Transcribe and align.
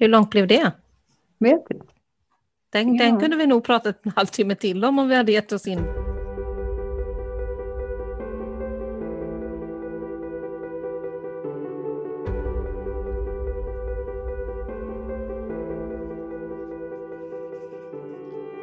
Hur 0.00 0.08
långt 0.08 0.30
blev 0.30 0.46
det? 0.46 0.72
Vet 1.38 1.70
inte. 1.70 1.86
Den, 2.72 2.94
Ja. 2.94 3.04
den 3.04 3.20
kunde 3.20 3.36
vi 3.36 3.46
nog 3.46 3.64
pratat 3.64 4.06
en 4.06 4.12
halvtimme 4.16 4.54
till 4.54 4.84
om 4.84 4.98
om 4.98 5.08
vi 5.08 5.14
hade 5.14 5.32
gett 5.32 5.52
oss 5.52 5.66
in. 5.66 5.84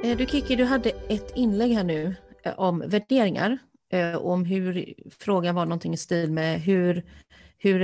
Eh, 0.04 0.18
Du 0.18 0.26
Kiki, 0.26 0.56
du 0.56 0.64
hade 0.64 0.90
ett 0.90 1.32
inlägg 1.36 1.72
här 1.74 1.84
nu 1.84 2.16
eh, 2.44 2.60
om 2.60 2.84
värderingar. 2.88 3.58
eh, 3.92 4.16
Om 4.16 4.46
hur 4.46 4.94
frågan 5.20 5.56
var 5.56 5.66
någonting 5.66 5.94
i 5.94 5.98
stil 5.98 6.32
med 6.32 6.62
hur, 6.62 7.04
hur 7.58 7.82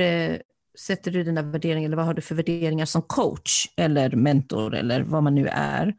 sätter 0.80 1.12
du 1.12 1.24
dina 1.24 1.42
värderingar 1.42 1.86
eller 1.86 1.98
vad 1.98 2.06
har 2.06 2.14
du 2.14 2.22
för 2.22 2.36
värderingar 2.36 2.86
som 2.86 3.02
coach 3.02 3.68
eller 3.78 4.16
mentor 4.16 4.76
eller 4.76 5.02
vad 5.04 5.24
man 5.24 5.36
nu 5.36 5.48
är. 5.52 5.96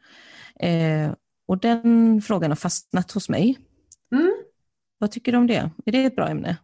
Eh, 0.60 1.12
och 1.46 1.58
den 1.58 2.22
frågan 2.22 2.50
har 2.50 2.56
fastnat 2.56 3.12
hos 3.12 3.28
mig. 3.28 3.58
Mm. 4.12 4.32
Vad 4.98 5.10
tycker 5.10 5.32
du 5.32 5.38
om 5.38 5.46
det? 5.46 5.70
Är 5.86 5.92
det 5.92 6.04
ett 6.04 6.16
bra 6.16 6.28
ämne? 6.28 6.56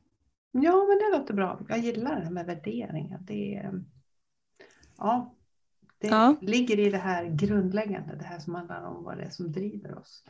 Ja, 0.52 0.86
men 0.88 0.98
det 0.98 1.18
låter 1.18 1.34
bra. 1.34 1.60
Jag 1.68 1.78
gillar 1.78 2.16
det 2.16 2.24
här 2.24 2.30
med 2.30 2.46
värderingar. 2.46 3.18
Det, 3.22 3.54
är- 3.56 3.84
ja, 4.98 5.34
det 5.98 6.06
Ja. 6.08 6.36
ligger 6.40 6.78
i 6.78 6.90
det 6.90 6.98
här 6.98 7.24
grundläggande, 7.24 8.16
det 8.16 8.24
här 8.24 8.38
som 8.38 8.54
handlar 8.54 8.82
om 8.82 9.04
vad 9.04 9.16
det 9.18 9.24
är 9.24 9.30
som 9.30 9.52
driver 9.52 9.98
oss. 9.98 10.24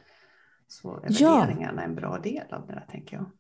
Så 0.67 0.97
är 0.97 1.07
Ja. 1.23 1.37
värderingarna 1.41 1.83
en 1.83 1.95
bra 1.95 2.19
del 2.19 2.53
av 2.55 2.67
det 2.67 2.73
där, 2.73 2.87
tänker 2.91 3.17
jag. 3.17 3.31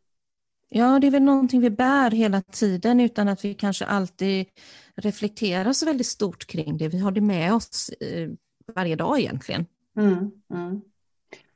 Ja, 0.73 0.99
det 0.99 1.07
är 1.07 1.11
väl 1.11 1.23
någonting 1.23 1.61
vi 1.61 1.71
bär 1.71 2.11
hela 2.11 2.43
tiden 2.43 3.01
utan 3.01 3.29
att 3.29 3.45
vi 3.45 3.55
kanske 3.55 3.85
alltid 3.85 4.47
reflekterar 4.95 5.73
så 5.73 5.87
väldigt 5.87 6.07
stort 6.07 6.47
kring 6.47 6.79
det. 6.79 6.89
Vi 6.89 6.99
har 6.99 7.11
det 7.11 7.21
med 7.21 7.55
oss 7.55 7.89
eh, 7.89 8.31
varje 8.75 8.97
dag 8.97 9.21
egentligen. 9.21 9.67
Mm, 9.97 10.31
mm. 10.51 10.81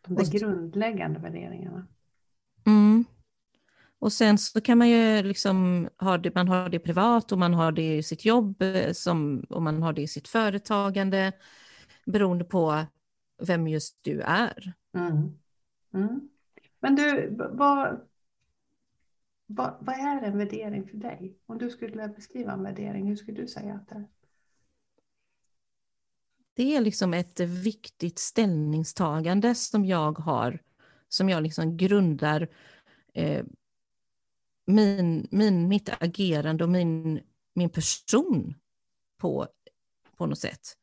De 0.06 0.14
där 0.14 0.38
grundläggande 0.38 1.20
värderingarna. 1.20 1.86
Mm. 2.66 3.05
Och 3.98 4.12
sen 4.12 4.38
så 4.38 4.61
kan 4.61 4.78
man 4.78 4.88
ju 4.88 5.22
liksom 5.22 5.88
ha 5.98 6.19
det, 6.19 6.34
man 6.34 6.48
har 6.48 6.69
det 6.69 6.78
privat 6.78 7.33
och 7.33 7.38
man 7.38 7.55
har 7.55 7.72
det 7.72 7.97
i 7.97 8.03
sitt 8.03 8.25
jobb 8.25 8.62
eh, 8.62 8.92
som, 8.92 9.44
och 9.48 9.62
man 9.62 9.83
har 9.83 9.92
det 9.92 10.03
i 10.03 10.08
sitt 10.08 10.28
företagande 10.28 11.33
beroende 12.06 12.44
på 12.44 12.84
vem 13.42 13.69
just 13.69 13.98
du 14.03 14.20
är. 14.20 14.72
Mm. 14.97 15.38
Mm. 15.94 16.28
Men 16.81 16.94
du, 16.94 17.36
vad, 17.53 18.00
vad, 19.47 19.77
vad 19.81 19.95
är 19.95 20.23
en 20.23 20.39
värdering 20.39 20.89
för 20.89 20.97
dig? 20.97 21.39
Om 21.47 21.59
du 21.59 21.70
skulle 21.70 22.09
beskriva 22.09 22.53
en 22.53 22.62
värdering, 22.62 23.09
hur 23.09 23.17
skulle 23.17 23.41
du 23.41 23.48
säga 23.48 23.75
att 23.75 23.89
det 23.89 23.95
är? 23.95 24.06
Det 26.56 26.77
är 26.77 26.81
liksom 26.81 27.14
ett 27.14 27.41
viktigt 27.41 28.19
ställningstagande 28.19 29.55
som 29.55 29.84
jag 29.84 30.19
har, 30.19 30.62
som 31.09 31.28
jag 31.28 31.42
liksom 31.42 31.77
grundar 31.77 32.48
eh, 33.15 33.45
min, 34.67 35.28
min, 35.31 35.69
mitt 35.69 35.89
agerande 36.03 36.65
och 36.65 36.70
min, 36.70 37.20
min 37.55 37.70
person 37.70 38.55
på, 39.19 39.47
på 40.17 40.27
något 40.27 40.39
sätt. 40.39 40.77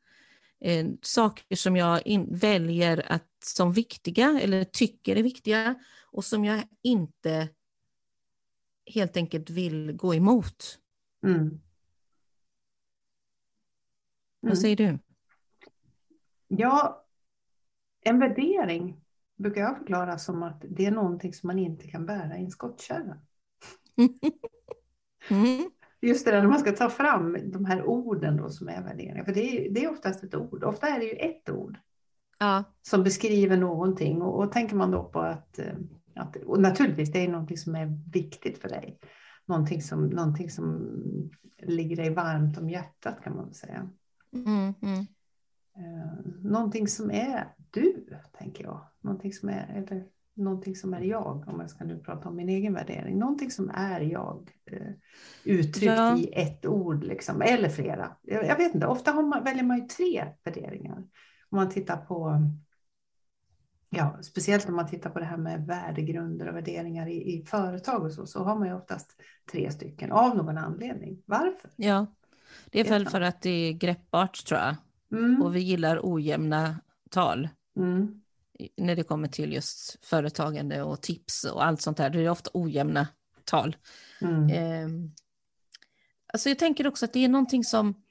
Eh, 0.59 0.87
saker 1.01 1.55
som 1.55 1.75
jag 1.75 2.07
in, 2.07 2.35
väljer 2.35 3.11
att, 3.11 3.27
som 3.43 3.73
viktiga 3.73 4.39
eller 4.41 4.63
tycker 4.63 5.15
är 5.15 5.23
viktiga 5.23 5.75
och 6.11 6.25
som 6.25 6.45
jag 6.45 6.63
inte 6.81 7.49
helt 8.93 9.17
enkelt 9.17 9.49
vill 9.49 9.91
gå 9.91 10.15
emot. 10.15 10.79
Mm. 11.23 11.61
Vad 14.39 14.57
säger 14.57 14.75
du? 14.75 14.99
Ja, 16.47 17.05
en 18.01 18.19
värdering 18.19 19.01
brukar 19.37 19.61
jag 19.61 19.77
förklara 19.77 20.17
som 20.17 20.43
att 20.43 20.65
det 20.69 20.85
är 20.85 20.91
någonting 20.91 21.33
som 21.33 21.47
man 21.47 21.59
inte 21.59 21.87
kan 21.87 22.05
bära 22.05 22.37
i 22.37 22.43
en 22.43 22.51
skottkärra. 22.51 23.17
Mm. 25.29 25.69
Just 26.01 26.25
det 26.25 26.31
där 26.31 26.41
när 26.41 26.49
man 26.49 26.59
ska 26.59 26.71
ta 26.71 26.89
fram 26.89 27.51
de 27.51 27.65
här 27.65 27.83
orden 27.83 28.37
då 28.37 28.49
som 28.49 28.67
är 28.67 28.83
värderingar. 28.83 29.23
För 29.23 29.33
det 29.33 29.41
är, 29.41 29.73
det 29.73 29.83
är 29.83 29.91
oftast 29.91 30.23
ett 30.23 30.35
ord. 30.35 30.63
Ofta 30.63 30.87
är 30.87 30.99
det 30.99 31.05
ju 31.05 31.11
ett 31.11 31.49
ord 31.49 31.77
Ja, 32.41 32.63
som 32.81 33.03
beskriver 33.03 33.57
någonting. 33.57 34.21
Och, 34.21 34.43
och 34.43 34.51
tänker 34.51 34.75
man 34.75 34.91
då 34.91 35.03
på 35.03 35.19
att, 35.19 35.59
eh, 35.59 35.73
att 36.15 36.35
och 36.35 36.61
naturligtvis 36.61 37.11
det 37.11 37.25
är 37.25 37.27
någonting 37.29 37.57
som 37.57 37.75
är 37.75 37.99
viktigt 38.11 38.57
för 38.57 38.69
dig. 38.69 38.99
Någonting 39.45 39.81
som, 39.81 40.05
någonting 40.05 40.49
som 40.49 40.89
ligger 41.63 41.95
dig 41.95 42.09
varmt 42.13 42.57
om 42.57 42.69
hjärtat 42.69 43.23
kan 43.23 43.35
man 43.35 43.53
säga. 43.53 43.89
mm, 44.33 44.73
mm. 44.81 45.05
Eh, 45.77 46.25
någonting 46.41 46.87
som 46.87 47.11
är 47.11 47.55
du, 47.71 48.07
tänker 48.37 48.63
jag. 48.63 48.81
Någonting 49.01 49.33
som 49.33 49.49
är, 49.49 49.73
eller 49.75 50.05
någonting 50.35 50.75
som 50.75 50.93
är 50.93 51.01
jag, 51.01 51.43
om 51.47 51.59
jag 51.59 51.69
ska 51.69 51.83
nu 51.83 51.99
prata 51.99 52.29
om 52.29 52.35
min 52.35 52.49
egen 52.49 52.73
värdering. 52.73 53.19
Någonting 53.19 53.51
som 53.51 53.71
är 53.73 54.01
jag, 54.01 54.51
eh, 54.65 54.91
uttryckt 55.43 55.85
Ja. 55.85 56.17
i 56.17 56.29
ett 56.33 56.65
ord, 56.65 57.03
liksom, 57.03 57.41
eller 57.41 57.69
flera. 57.69 58.17
Jag, 58.21 58.45
jag 58.45 58.57
vet 58.57 58.75
inte, 58.75 58.87
ofta 58.87 59.11
har 59.11 59.23
man, 59.23 59.43
väljer 59.43 59.63
man 59.63 59.77
ju 59.77 59.87
tre 59.87 60.27
värderingar. 60.43 60.97
Om 61.49 61.55
man 61.57 61.69
tittar 61.69 61.97
på, 61.97 62.41
ja, 63.91 64.19
speciellt 64.21 64.69
om 64.69 64.75
man 64.75 64.87
tittar 64.87 65.09
på 65.09 65.19
det 65.19 65.25
här 65.25 65.37
med 65.37 65.65
värdegrunder 65.65 66.47
och 66.49 66.55
värderingar 66.55 67.07
i, 67.07 67.35
i 67.35 67.45
företag 67.45 68.03
och 68.03 68.11
så, 68.11 68.25
så 68.25 68.43
har 68.43 68.55
man 68.59 68.67
ju 68.67 68.73
oftast 68.73 69.21
tre 69.51 69.71
stycken 69.71 70.11
av 70.11 70.37
någon 70.37 70.57
anledning. 70.57 71.23
Varför? 71.25 71.71
ja. 71.75 72.05
Det 72.71 72.79
är 72.79 72.89
väl 72.89 73.09
för 73.09 73.21
att 73.21 73.41
det 73.41 73.49
är 73.49 73.73
greppbart 73.73 74.45
tror 74.45 74.59
jag. 74.59 74.75
Mm, 75.11 75.41
Och 75.41 75.55
vi 75.55 75.59
gillar 75.59 75.99
ojämna 76.03 76.79
tal 77.09 77.49
mm, 77.77 78.21
när 78.77 78.95
det 78.95 79.03
kommer 79.03 79.27
till 79.27 79.53
just 79.53 80.05
företagande 80.05 80.81
och 80.83 81.01
tips 81.01 81.43
och 81.43 81.65
allt 81.65 81.81
sånt 81.81 81.97
där. 81.97 82.09
Det 82.09 82.19
är 82.25 82.29
ofta 82.29 82.49
ojämna 82.53 83.07
tal. 83.45 83.75
mm, 84.21 84.49
Ehm, 84.49 85.11
alltså 86.33 86.49
jag 86.49 86.59
tänker 86.59 86.87
också 86.87 87.05
att 87.05 87.13
det 87.13 87.25
är 87.25 87.29
någonting 87.29 87.63
som 87.63 88.03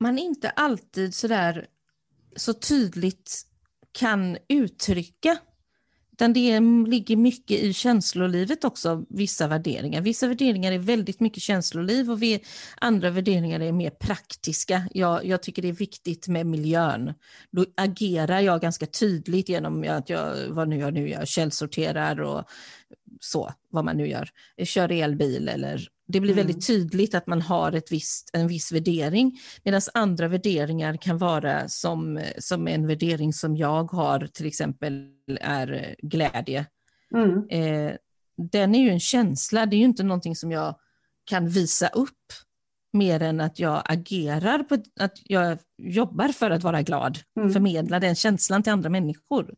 man 0.00 0.18
inte 0.18 0.50
alltid 0.50 1.14
sådär 1.14 1.66
så 2.36 2.54
tydligt 2.54 3.46
kan 3.92 4.38
uttrycka. 4.48 5.38
Utan 6.12 6.32
det 6.32 6.60
ligger 6.86 7.16
mycket 7.16 7.60
i 7.60 7.72
känslolivet 7.72 8.64
också, 8.64 9.04
vissa 9.08 9.48
värderingar. 9.48 10.00
Vissa 10.00 10.28
värderingar 10.28 10.72
är 10.72 10.78
väldigt 10.78 11.20
mycket 11.20 11.42
känsloliv 11.42 12.10
och 12.10 12.22
vi, 12.22 12.44
andra 12.76 13.10
värderingar 13.10 13.60
är 13.60 13.72
mer 13.72 13.90
praktiska. 13.90 14.88
Jag, 14.94 15.24
jag 15.24 15.42
tycker 15.42 15.62
det 15.62 15.68
är 15.68 15.72
viktigt 15.72 16.28
med 16.28 16.46
miljön. 16.46 17.14
Då 17.50 17.66
agerar 17.76 18.40
jag 18.40 18.60
ganska 18.60 18.86
tydligt 18.86 19.48
genom 19.48 19.84
att 19.88 20.10
jag, 20.10 20.48
vad 20.48 20.68
nu 20.68 20.78
jag 20.78 20.94
nu 20.94 21.08
gör, 21.08 21.24
källsorterar 21.24 22.20
och 22.20 22.44
så, 23.20 23.52
vad 23.70 23.84
man 23.84 23.96
nu 23.96 24.08
gör. 24.08 24.28
Kör 24.64 24.92
elbil 24.92 25.48
eller 25.48 25.88
det 26.10 26.20
blir 26.20 26.32
Mm. 26.32 26.46
väldigt 26.46 26.66
tydligt 26.66 27.14
att 27.14 27.26
man 27.26 27.42
har 27.42 27.72
ett 27.72 27.92
visst, 27.92 28.30
en 28.32 28.48
viss 28.48 28.72
värdering. 28.72 29.38
Medan 29.64 29.80
andra 29.94 30.28
värderingar 30.28 30.96
kan 30.96 31.18
vara 31.18 31.68
som, 31.68 32.20
som 32.38 32.68
en 32.68 32.86
värdering 32.86 33.32
som 33.32 33.56
jag 33.56 33.84
har, 33.92 34.26
till 34.26 34.46
exempel 34.46 35.08
är 35.40 35.94
glädje. 36.02 36.66
mm. 37.14 37.48
Eh, 37.50 37.92
den 38.52 38.74
är 38.74 38.82
ju 38.82 38.90
en 38.90 39.00
känsla, 39.00 39.66
det 39.66 39.76
är 39.76 39.78
ju 39.78 39.84
inte 39.84 40.02
någonting 40.02 40.36
som 40.36 40.52
jag 40.52 40.74
kan 41.24 41.48
visa 41.48 41.88
upp 41.88 42.16
mer 42.92 43.22
än 43.22 43.40
att 43.40 43.58
jag 43.58 43.82
agerar, 43.84 44.58
på, 44.62 44.74
att 45.00 45.12
jag 45.24 45.58
jobbar 45.78 46.28
för 46.28 46.50
att 46.50 46.62
vara 46.62 46.82
glad, 46.82 47.18
Mm. 47.36 47.52
förmedla 47.52 48.00
den 48.00 48.14
känslan 48.14 48.62
till 48.62 48.72
andra 48.72 48.88
människor. 48.90 49.54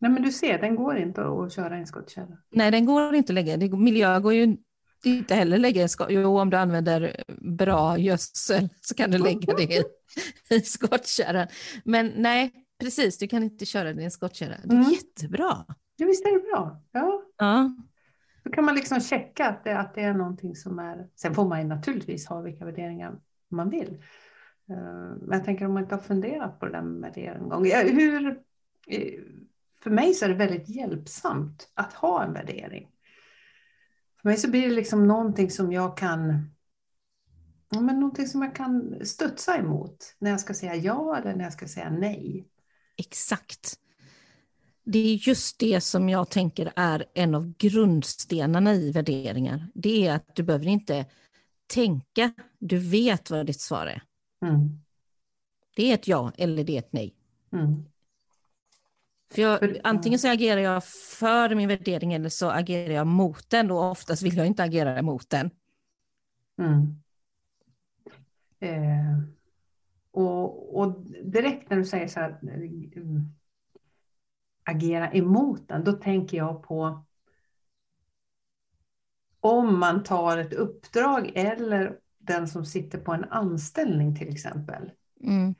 Nej 0.00 0.10
men 0.10 0.22
du 0.22 0.32
ser, 0.32 0.58
den 0.58 0.76
går 0.76 0.96
inte 0.98 1.24
att 1.26 1.52
köra 1.52 1.76
i 1.76 1.80
en 1.80 1.86
skottkärra. 1.86 2.38
Nej, 2.50 2.70
den 2.70 2.84
går 2.86 3.14
inte 3.14 3.32
lägga. 3.32 3.56
Det, 3.56 3.68
miljö 3.76 4.20
går 4.20 4.34
ju 4.34 4.56
inte 5.06 5.34
heller 5.34 5.58
lägga 5.58 5.82
i 5.84 5.88
skott. 5.88 6.06
Jo, 6.10 6.38
om 6.40 6.50
du 6.50 6.56
använder 6.56 7.22
bra 7.38 7.98
gödsel 7.98 8.68
så 8.80 8.94
kan 8.94 9.10
du 9.10 9.18
lägga 9.18 9.54
det 9.54 9.62
i, 9.62 9.82
i 10.54 10.60
skottkärran. 10.60 11.46
Men 11.84 12.12
nej, 12.16 12.52
precis, 12.80 13.18
du 13.18 13.28
kan 13.28 13.42
inte 13.42 13.66
köra 13.66 13.92
det 13.92 14.00
i 14.02 14.04
en 14.04 14.10
skottkärra. 14.10 14.54
Det 14.64 14.74
är 14.74 14.78
Mm. 14.78 14.90
jättebra. 14.92 15.64
Ja, 15.96 16.06
visst 16.06 16.26
är 16.26 16.32
det 16.34 16.40
bra? 16.52 16.82
Ja, 16.92 17.22
Ja, 17.38 17.76
då 18.44 18.50
kan 18.50 18.64
man 18.64 18.74
liksom 18.74 19.00
checka 19.00 19.46
att 19.48 19.64
det, 19.64 19.78
att 19.78 19.94
det 19.94 20.00
är 20.02 20.14
någonting 20.14 20.56
som 20.56 20.78
är... 20.78 21.06
Sen 21.16 21.34
får 21.34 21.48
man 21.48 21.60
ju 21.60 21.66
naturligtvis 21.66 22.26
ha 22.26 22.40
vilka 22.40 22.64
värderingar 22.64 23.18
man 23.48 23.70
vill. 23.70 24.02
Eh, 24.70 24.76
Men 25.20 25.30
jag 25.38 25.44
tänker 25.44 25.66
om 25.66 25.74
man 25.74 25.82
inte 25.82 25.94
har 25.94 26.02
funderat 26.02 26.60
på 26.60 26.66
det 26.66 26.72
där 26.72 26.82
med 26.82 27.12
det 27.14 27.26
en 27.26 27.48
gång. 27.48 27.70
Hur, 27.84 28.26
eh, 28.86 29.12
för 29.82 29.90
mig 29.90 30.14
så 30.14 30.24
är 30.24 30.28
det 30.28 30.34
väldigt 30.34 30.68
hjälpsamt 30.68 31.68
att 31.74 31.92
ha 31.92 32.22
en 32.24 32.32
värdering. 32.32 32.88
För 34.26 34.30
mig 34.30 34.38
så 34.38 34.50
blir 34.50 34.68
det 34.68 34.74
liksom 34.74 35.08
någonting 35.08 35.50
som 35.50 35.72
jag 35.72 35.96
kan 35.96 36.50
men 37.70 38.00
någonting 38.00 38.26
som 38.26 38.42
jag 38.42 38.54
kan 38.54 39.06
studsa 39.06 39.58
emot 39.58 40.14
när 40.18 40.30
jag 40.30 40.40
ska 40.40 40.54
säga 40.54 40.74
ja 40.74 41.16
eller 41.16 41.36
när 41.36 41.44
jag 41.44 41.52
ska 41.52 41.68
säga 41.68 41.90
nej. 41.90 42.48
exakt. 42.96 43.74
Det 44.84 44.98
är 44.98 45.28
just 45.28 45.58
det 45.58 45.80
som 45.80 46.08
jag 46.08 46.30
tänker 46.30 46.72
är 46.76 47.04
en 47.14 47.34
av 47.34 47.52
grundstenarna 47.58 48.74
i 48.74 48.92
värderingar. 48.92 49.66
Det 49.74 50.06
är 50.06 50.14
att 50.14 50.36
du 50.36 50.42
behöver 50.42 50.66
inte 50.66 51.06
tänka, 51.66 52.32
du 52.58 52.78
vet 52.78 53.30
vad 53.30 53.46
ditt 53.46 53.60
svar 53.60 53.86
är. 53.86 54.02
Mm. 54.48 54.80
Det 55.76 55.90
är 55.90 55.94
ett 55.94 56.08
ja 56.08 56.32
eller 56.38 56.64
det 56.64 56.74
är 56.74 56.78
ett 56.78 56.92
nej. 56.92 57.14
Mm. 57.52 57.84
För 59.30 59.42
jag, 59.42 59.80
antingen 59.84 60.18
så 60.18 60.28
agerar 60.28 60.60
jag 60.60 60.84
för 61.18 61.54
min 61.54 61.68
värdering 61.68 62.12
eller 62.12 62.28
så 62.28 62.50
agerar 62.50 62.94
jag 62.94 63.06
mot 63.06 63.50
den 63.50 63.70
och 63.70 63.90
oftast 63.90 64.22
vill 64.22 64.36
jag 64.36 64.46
inte 64.46 64.62
agera 64.62 65.02
mot 65.02 65.30
den. 65.30 65.50
Mm. 66.58 67.02
Eh, 68.60 69.18
och, 70.10 70.80
och 70.80 71.00
direkt 71.24 71.70
när 71.70 71.76
du 71.76 71.84
säger 71.84 72.08
så 72.08 72.20
här, 72.20 72.38
mm, 72.42 73.34
agera 74.64 75.12
emot 75.12 75.68
den, 75.68 75.84
då 75.84 75.92
tänker 75.92 76.36
jag 76.36 76.62
på 76.62 77.04
om 79.40 79.78
man 79.78 80.02
tar 80.02 80.38
ett 80.38 80.52
uppdrag 80.52 81.32
eller 81.34 81.98
den 82.18 82.48
som 82.48 82.66
sitter 82.66 82.98
på 82.98 83.12
en 83.12 83.24
anställning 83.24 84.16
till 84.16 84.28
exempel. 84.28 84.90
Mm. 85.20 85.54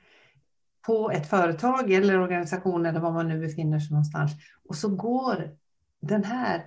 På 0.87 1.11
ett 1.11 1.29
företag 1.29 1.91
eller 1.91 2.19
organisation 2.19 2.85
eller 2.85 2.99
var 2.99 3.11
man 3.11 3.27
nu 3.27 3.39
befinner 3.39 3.79
sig 3.79 3.91
någonstans. 3.91 4.31
Och 4.69 4.75
så 4.75 4.89
går 4.89 5.57
den 6.01 6.23
här, 6.23 6.63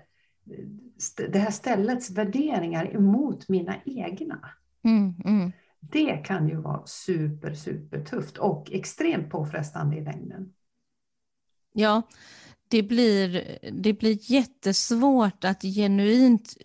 det 1.28 1.38
här 1.38 1.50
ställets 1.50 2.10
värderingar 2.10 2.94
emot 2.94 3.48
mina 3.48 3.74
egna. 3.84 4.50
Mm, 4.84 5.14
mm. 5.24 5.52
Det 5.80 6.16
kan 6.16 6.48
ju 6.48 6.56
vara 6.56 6.86
super, 6.86 7.54
super 7.54 8.04
tufft 8.04 8.38
och 8.38 8.72
extremt 8.72 9.30
påfrestande 9.30 9.96
i 9.96 10.04
längden. 10.04 10.52
Ja, 11.72 12.02
det 12.68 12.82
blir, 12.82 13.58
det 13.72 13.92
blir 13.92 14.32
jättesvårt 14.32 15.44
att 15.44 15.62
genuint 15.62 16.56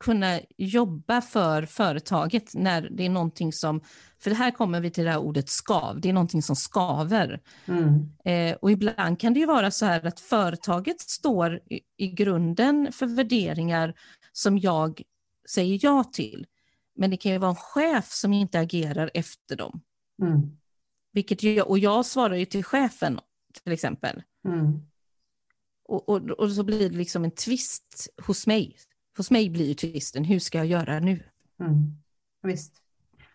kunna 0.00 0.40
jobba 0.56 1.20
för 1.20 1.66
företaget 1.66 2.54
när 2.54 2.90
det 2.90 3.06
är 3.06 3.10
någonting 3.10 3.52
som, 3.52 3.80
för 4.18 4.30
här 4.30 4.50
kommer 4.50 4.80
vi 4.80 4.90
till 4.90 5.04
det 5.04 5.10
här 5.10 5.18
ordet 5.18 5.48
skav, 5.48 6.00
det 6.00 6.08
är 6.08 6.12
någonting 6.12 6.42
som 6.42 6.56
skaver. 6.56 7.40
Mm. 7.66 8.12
Eh, 8.24 8.56
och 8.56 8.70
ibland 8.70 9.20
kan 9.20 9.34
det 9.34 9.40
ju 9.40 9.46
vara 9.46 9.70
så 9.70 9.86
här 9.86 10.06
att 10.06 10.20
företaget 10.20 11.00
står 11.00 11.56
i, 11.56 11.80
i 11.96 12.08
grunden 12.08 12.92
för 12.92 13.06
värderingar 13.06 13.94
som 14.32 14.58
jag 14.58 15.02
säger 15.50 15.78
ja 15.82 16.04
till. 16.04 16.46
Men 16.96 17.10
det 17.10 17.16
kan 17.16 17.32
ju 17.32 17.38
vara 17.38 17.50
en 17.50 17.56
chef 17.56 18.12
som 18.12 18.32
inte 18.32 18.60
agerar 18.60 19.10
efter 19.14 19.56
dem. 19.56 19.80
Mm. 20.22 20.40
Vilket 21.12 21.42
ju, 21.42 21.62
och 21.62 21.78
jag 21.78 22.06
svarar 22.06 22.34
ju 22.34 22.44
till 22.44 22.64
chefen 22.64 23.20
till 23.64 23.72
exempel. 23.72 24.22
Mm. 24.44 24.78
Och, 25.84 26.08
och, 26.08 26.30
och 26.30 26.52
så 26.52 26.62
blir 26.62 26.90
det 26.90 26.96
liksom 26.96 27.24
en 27.24 27.30
tvist 27.30 28.08
hos 28.26 28.46
mig. 28.46 28.76
Hos 29.20 29.30
mig 29.30 29.50
blir 29.50 29.66
ju 29.66 29.74
tvisten, 29.74 30.24
hur 30.24 30.38
ska 30.38 30.58
jag 30.58 30.66
göra 30.66 31.00
nu? 31.00 31.22
Mm. 31.60 31.96
Visst. 32.42 32.72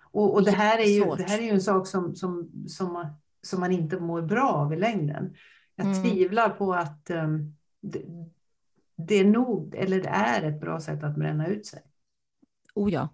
Och, 0.02 0.34
och 0.34 0.44
det, 0.44 0.52
här 0.52 0.80
är 0.80 0.88
ju, 0.88 1.16
det 1.16 1.24
här 1.24 1.38
är 1.38 1.44
ju 1.44 1.50
en 1.50 1.62
sak 1.62 1.88
som, 1.88 2.16
som, 2.16 2.52
som, 2.68 2.94
man, 2.94 3.08
som 3.42 3.60
man 3.60 3.72
inte 3.72 4.00
mår 4.00 4.22
bra 4.22 4.50
av 4.50 4.74
i 4.74 4.78
längden. 4.78 5.36
Jag 5.76 5.88
Mm. 5.88 6.04
tvivlar 6.04 6.50
på 6.50 6.74
att 6.74 7.10
um, 7.10 7.56
det, 7.82 8.02
det 8.96 9.16
är 9.16 9.26
nog, 9.26 9.76
eller 9.76 10.02
det 10.02 10.10
är 10.10 10.44
ett 10.44 10.62
bra 10.62 10.80
sätt 10.80 11.04
att 11.04 11.16
bränna 11.16 11.48
ut 11.48 11.66
sig. 11.66 11.82
Oh 12.76 12.94
ja. 12.94 13.10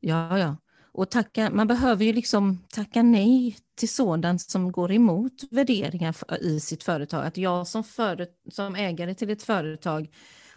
Ja, 0.00 0.38
ja. 0.38 0.56
Och 0.84 1.10
tacka, 1.10 1.50
man 1.50 1.66
behöver 1.66 2.04
ju 2.04 2.12
liksom 2.12 2.58
tacka 2.68 3.02
nej 3.02 3.56
till 3.74 3.88
sådant 3.88 4.40
som 4.40 4.72
går 4.72 4.92
emot 4.92 5.32
värderingar 5.50 6.16
i 6.40 6.60
sitt 6.60 6.82
företag. 6.82 7.26
Att 7.26 7.36
jag 7.36 7.66
som, 7.66 7.84
före, 7.84 8.26
som 8.50 8.74
ägare 8.74 9.14
till 9.14 9.30
ett 9.30 9.42
företag, 9.42 10.08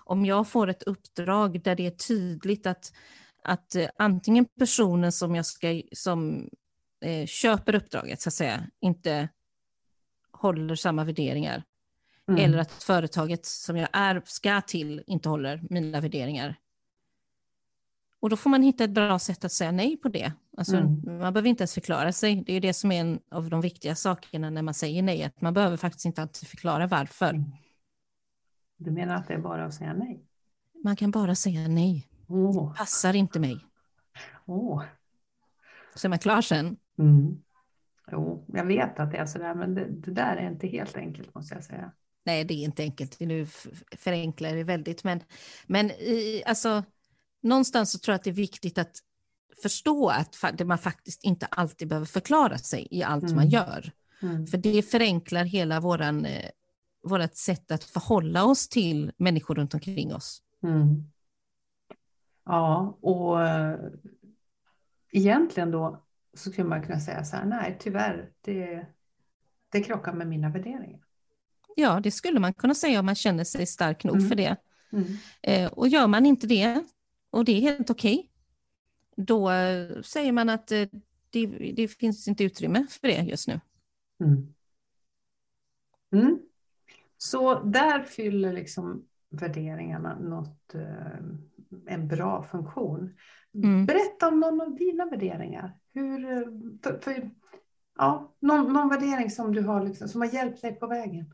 om 0.05 0.25
jag 0.25 0.47
får 0.47 0.67
ett 0.67 0.83
uppdrag 0.83 1.61
där 1.63 1.75
det 1.75 1.87
är 1.87 1.91
tydligt 1.91 2.67
att, 2.67 2.93
att 3.43 3.75
eh, 3.75 3.87
antingen 3.97 4.45
personen 4.59 5.11
som, 5.11 5.35
jag 5.35 5.45
ska, 5.45 5.81
som 5.91 6.49
eh, 7.01 7.25
köper 7.25 7.75
uppdraget, 7.75 8.21
så 8.21 8.29
att 8.29 8.33
säga, 8.33 8.67
inte 8.81 9.29
håller 10.31 10.75
samma 10.75 11.03
värderingar, 11.03 11.63
Mm. 12.27 12.43
eller 12.43 12.57
att 12.57 12.71
företaget 12.71 13.45
som 13.45 13.77
jag 13.77 13.89
är, 13.93 14.21
ska 14.25 14.61
till 14.61 15.03
inte 15.07 15.29
håller 15.29 15.61
mina 15.69 16.01
värderingar. 16.01 16.55
Och 18.19 18.29
då 18.29 18.37
får 18.37 18.49
man 18.49 18.61
hitta 18.63 18.83
ett 18.83 18.91
bra 18.91 19.19
sätt 19.19 19.45
att 19.45 19.51
säga 19.51 19.71
nej 19.71 19.97
på 19.97 20.09
det. 20.09 20.33
Alltså, 20.57 20.75
Mm. 20.75 21.01
Man 21.05 21.33
behöver 21.33 21.45
inte 21.49 21.61
ens 21.61 21.73
förklara 21.73 22.11
sig. 22.11 22.43
Det 22.45 22.53
är 22.53 22.61
det 22.61 22.73
som 22.73 22.91
är 22.91 23.01
en 23.01 23.19
av 23.31 23.49
de 23.49 23.61
viktiga 23.61 23.95
sakerna 23.95 24.49
när 24.49 24.61
man 24.61 24.73
säger 24.73 25.01
nej, 25.01 25.23
att 25.23 25.41
man 25.41 25.53
behöver 25.53 25.77
faktiskt 25.77 26.05
inte 26.05 26.21
alltid 26.21 26.49
förklara 26.49 26.87
varför. 26.87 27.29
Mm. 27.29 27.51
Du 28.77 28.91
menar 28.91 29.15
att 29.15 29.27
det 29.27 29.33
är 29.33 29.37
bara 29.39 29.65
att 29.65 29.73
säga 29.73 29.93
nej? 29.93 30.25
Man 30.83 30.95
kan 30.95 31.11
bara 31.11 31.35
säga 31.35 31.67
nej. 31.67 32.07
Åh, 32.27 32.75
Passar 32.75 33.13
inte 33.15 33.39
mig. 33.39 33.65
åh. 34.45 34.83
Så 35.95 36.07
är 36.07 36.09
man 36.09 36.19
klar 36.19 36.41
sen. 36.41 36.77
Mm. 36.99 37.41
Jo, 38.11 38.45
jag 38.47 38.65
vet 38.65 38.99
att 38.99 39.11
det 39.11 39.17
är 39.17 39.25
sådär, 39.25 39.55
men 39.55 39.75
det, 39.75 39.85
det 39.89 40.11
där 40.11 40.35
är 40.37 40.47
inte 40.51 40.67
helt 40.67 40.97
enkelt 40.97 41.35
måste 41.35 41.55
jag 41.55 41.63
säga. 41.63 41.91
Nej, 42.23 42.43
det 42.43 42.53
är 42.53 42.63
inte 42.63 42.83
enkelt. 42.83 43.19
Nu 43.19 43.45
förenklar 43.97 44.55
det 44.55 44.63
väldigt. 44.63 45.03
Men, 45.03 45.21
men 45.67 45.91
i, 45.91 46.43
alltså, 46.45 46.83
någonstans 47.41 47.91
så 47.91 47.99
tror 47.99 48.13
jag 48.13 48.15
att 48.15 48.23
det 48.23 48.29
är 48.29 48.33
viktigt 48.33 48.77
att 48.77 48.97
förstå 49.61 50.09
att 50.09 50.35
det 50.57 50.65
man 50.65 50.77
faktiskt 50.77 51.23
inte 51.23 51.45
alltid 51.45 51.87
behöver 51.87 52.05
förklara 52.05 52.57
sig 52.57 52.87
i 52.91 53.03
allt 53.03 53.23
Mm. 53.23 53.35
man 53.35 53.49
gör. 53.49 53.91
Mm. 54.21 54.47
För 54.47 54.57
det 54.57 54.81
förenklar 54.91 55.43
hela 55.45 55.79
våran, 55.79 56.25
vårat 57.05 57.35
sätt 57.37 57.71
att 57.71 57.83
förhålla 57.83 58.45
oss 58.45 58.69
till 58.69 59.11
människor 59.17 59.55
runt 59.55 59.73
omkring 59.73 60.15
oss. 60.15 60.41
Mm. 60.63 61.03
Ja, 62.45 62.97
och 63.01 63.45
eh, 63.47 63.79
egentligen 65.11 65.71
då 65.71 66.03
så 66.33 66.51
skulle 66.51 66.67
man 66.67 66.83
kunna 66.83 66.99
säga 66.99 67.23
så 67.23 67.35
här, 67.35 67.45
nej 67.45 67.77
tyvärr, 67.79 68.31
det, 68.41 68.85
det 69.69 69.83
krockar 69.83 70.13
med 70.13 70.27
mina 70.27 70.49
värderingar. 70.49 70.99
Ja, 71.75 71.99
det 71.99 72.11
skulle 72.11 72.39
man 72.39 72.53
kunna 72.53 72.75
säga 72.75 72.99
om 72.99 73.05
man 73.05 73.15
känner 73.15 73.43
sig 73.43 73.65
stark 73.65 74.03
nog 74.03 74.15
Mm. 74.15 74.29
för 74.29 74.35
det. 74.35 74.55
Mm. 74.91 75.05
Eh, 75.41 75.71
och 75.71 75.87
gör 75.87 76.07
man 76.07 76.25
inte 76.25 76.47
det, 76.47 76.83
och 77.29 77.45
det 77.45 77.51
är 77.51 77.61
helt 77.61 77.89
okej, 77.89 78.31
då 79.15 79.51
eh, 79.51 80.01
säger 80.01 80.31
man 80.31 80.49
att 80.49 80.67
det, 80.67 81.45
det 81.75 81.87
finns 81.87 82.27
inte 82.27 82.43
utrymme 82.43 82.87
för 82.89 83.07
det 83.07 83.21
just 83.21 83.47
nu. 83.47 83.59
Mm. 86.11 86.39
Så 87.25 87.59
där 87.59 88.03
fyller 88.03 88.53
liksom 88.53 89.05
värderingarna 89.29 90.19
något, 90.19 90.75
eh, 90.75 91.93
en 91.93 92.07
bra 92.07 92.43
funktion. 92.43 93.17
Mm. 93.53 93.85
Berätta 93.85 94.27
om 94.27 94.39
någon 94.39 94.61
av 94.61 94.75
dina 94.75 95.05
värderingar. 95.05 95.77
Hur, 95.93 96.31
eh, 96.31 96.39
för, 96.83 96.99
för, 96.99 97.29
ja, 97.97 98.35
någon, 98.39 98.73
någon 98.73 98.89
värdering 98.89 99.31
som 99.31 99.53
du 99.53 99.61
har, 99.61 99.83
liksom, 99.83 100.07
som 100.07 100.21
har 100.21 100.33
hjälpt 100.33 100.61
dig 100.61 100.75
på 100.75 100.87
vägen. 100.87 101.33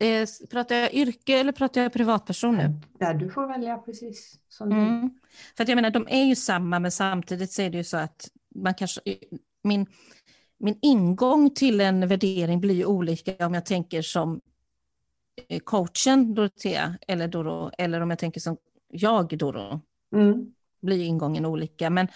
Eh, 0.00 0.28
pratar 0.50 0.74
jag 0.74 0.94
yrke 0.94 1.40
eller 1.40 1.52
pratar 1.52 1.82
jag 1.82 1.92
privatperson 1.92 2.56
nu? 2.56 2.80
Där 2.98 3.14
du 3.14 3.30
får 3.30 3.46
välja 3.46 3.78
precis 3.78 4.38
som 4.48 4.72
Mm. 4.72 5.10
För 5.56 5.62
att 5.62 5.68
jag 5.68 5.76
menar, 5.76 5.90
de 5.90 6.06
är 6.08 6.24
ju 6.24 6.36
samma, 6.36 6.78
men 6.78 6.90
samtidigt 6.90 7.52
så 7.52 7.62
är 7.62 7.70
det 7.70 7.78
ju 7.78 7.84
så 7.84 7.96
att 7.96 8.28
man 8.54 8.74
kanske, 8.74 9.00
min, 9.62 9.86
min 10.58 10.78
ingång 10.82 11.50
till 11.54 11.80
en 11.80 12.08
värdering 12.08 12.60
blir 12.60 12.74
ju 12.74 12.84
olika 12.84 13.46
om 13.46 13.54
jag 13.54 13.66
tänker 13.66 14.02
som 14.02 14.40
eh, 15.48 15.60
coachen 15.60 16.34
Dorotea, 16.34 16.98
eller, 17.08 17.28
Doro, 17.28 17.70
eller 17.78 18.00
om 18.00 18.10
jag 18.10 18.18
tänker 18.18 18.40
som 18.40 18.56
jag 18.88 19.38
Doro, 19.38 19.80
Mm. 20.14 20.52
blir 20.82 21.04
ingången 21.04 21.46
olika. 21.46 21.90
Men, 21.90 22.08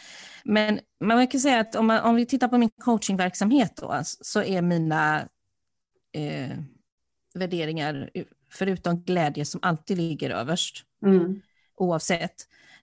men 0.44 0.80
man 1.00 1.26
kan 1.26 1.40
säga 1.40 1.60
att 1.60 1.74
om, 1.74 1.86
man, 1.86 2.00
om 2.00 2.14
vi 2.14 2.26
tittar 2.26 2.48
på 2.48 2.58
min 2.58 2.70
coachingverksamhet 2.70 3.76
då, 3.76 4.00
så 4.04 4.42
är 4.42 4.62
mina 4.62 5.28
eh, 6.12 6.58
värderingar, 7.34 8.10
förutom 8.52 9.02
glädje 9.02 9.44
som 9.44 9.60
alltid 9.62 9.96
ligger 9.96 10.30
överst, 10.30 10.84
Mm. 11.06 11.40
oavsett, 11.76 12.34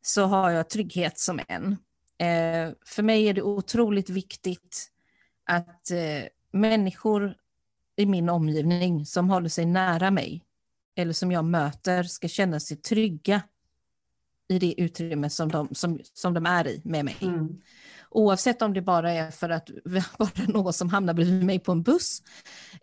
så 0.01 0.23
har 0.25 0.49
jag 0.49 0.69
trygghet 0.69 1.19
som 1.19 1.39
en. 1.47 1.71
Eh, 2.19 2.73
för 2.85 3.03
mig 3.03 3.27
är 3.27 3.33
det 3.33 3.41
otroligt 3.41 4.09
viktigt 4.09 4.91
att 5.47 5.91
eh, 5.91 6.27
människor 6.51 7.35
i 7.95 8.05
min 8.05 8.29
omgivning 8.29 9.05
som 9.05 9.29
håller 9.29 9.49
sig 9.49 9.65
nära 9.65 10.11
mig 10.11 10.43
eller 10.95 11.13
som 11.13 11.31
jag 11.31 11.45
möter 11.45 12.03
ska 12.03 12.27
känna 12.27 12.59
sig 12.59 12.77
trygga 12.77 13.41
i 14.49 14.59
det 14.59 14.81
utrymme 14.81 15.29
som 15.29 15.51
de, 15.51 15.75
som, 15.75 15.99
som 16.13 16.33
de 16.33 16.45
är 16.45 16.67
i 16.67 16.81
med 16.83 17.05
mig. 17.05 17.17
Mm. 17.21 17.61
Oavsett 18.09 18.61
om 18.61 18.73
det 18.73 18.81
bara 18.81 19.11
är 19.11 19.31
för 19.31 19.49
att 19.49 19.69
bara 20.17 20.45
någon 20.47 20.73
som 20.73 20.89
hamnar 20.89 21.13
bredvid 21.13 21.45
mig 21.45 21.59
på 21.59 21.71
en 21.71 21.83
buss 21.83 22.21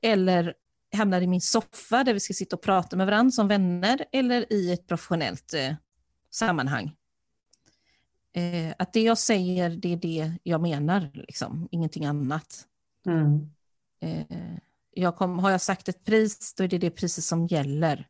eller 0.02 0.54
hamnar 0.96 1.20
i 1.20 1.26
min 1.26 1.40
soffa 1.40 2.04
där 2.04 2.14
vi 2.14 2.20
ska 2.20 2.34
sitta 2.34 2.56
och 2.56 2.62
prata 2.62 2.96
med 2.96 3.06
varandra 3.06 3.30
som 3.30 3.48
vänner 3.48 4.04
eller 4.12 4.52
i 4.52 4.72
ett 4.72 4.86
professionellt 4.86 5.54
eh, 5.54 5.74
sammanhang. 6.30 6.92
Eh, 8.36 8.74
att 8.78 8.92
det 8.92 9.02
jag 9.02 9.18
säger, 9.18 9.70
det 9.70 9.92
är 9.92 9.96
det 9.96 10.32
jag 10.42 10.60
menar, 10.60 11.10
liksom, 11.14 11.68
ingenting 11.70 12.04
annat. 12.04 12.66
Mm. 13.06 13.50
Eh, 14.00 14.56
jag 14.90 15.16
kom, 15.16 15.38
har 15.38 15.50
jag 15.50 15.60
sagt 15.60 15.88
ett 15.88 16.04
pris, 16.04 16.54
då 16.54 16.64
är 16.64 16.68
det 16.68 16.78
det 16.78 16.90
priset 16.90 17.24
som 17.24 17.46
gäller. 17.46 18.08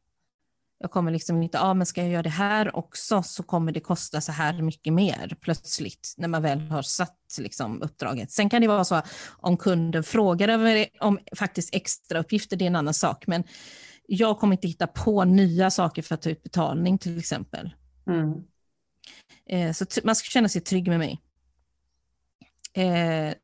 Jag 0.79 0.91
kommer 0.91 1.11
liksom 1.11 1.43
inte, 1.43 1.59
ja 1.59 1.75
men 1.75 1.87
ska 1.87 2.03
jag 2.03 2.11
göra 2.11 2.23
det 2.23 2.29
här 2.29 2.77
också 2.77 3.23
så 3.23 3.43
kommer 3.43 3.73
det 3.73 3.81
kosta 3.81 4.21
så 4.21 4.33
här 4.33 4.63
mycket 4.63 4.93
mer 4.93 5.37
plötsligt 5.41 6.15
när 6.17 6.29
man 6.29 6.43
väl 6.43 6.61
har 6.61 6.83
satt 6.83 7.19
liksom, 7.39 7.83
uppdraget. 7.83 8.31
Sen 8.31 8.51
kan 8.51 8.63
det 8.63 8.69
vara 8.69 8.85
så 8.85 9.03
om 9.29 9.57
kunden 9.57 10.05
frågar 10.05 10.89
om 11.01 11.19
faktiskt 11.37 11.75
extra 11.75 12.21
uppgifter, 12.21 12.57
det 12.57 12.65
är 12.65 12.67
en 12.67 12.77
annan 12.77 12.95
sak. 12.95 13.27
Men 13.27 13.45
jag 14.07 14.39
kommer 14.39 14.53
inte 14.53 14.69
hitta 14.69 14.87
på 14.87 15.25
nya 15.25 15.71
saker 15.71 16.03
för 16.03 16.15
att 16.15 16.23
ta 16.23 16.31
ut 16.31 16.43
betalning 16.43 16.99
till 16.99 17.19
exempel. 17.19 17.71
Mm. 18.07 18.45
Eh, 19.47 19.73
så 19.73 19.87
man 20.05 20.17
ska 20.17 20.29
känna 20.29 20.49
sig 20.49 20.61
trygg 20.61 20.89
med 20.89 20.99
mig. 20.99 21.21
Eh, 22.73 23.35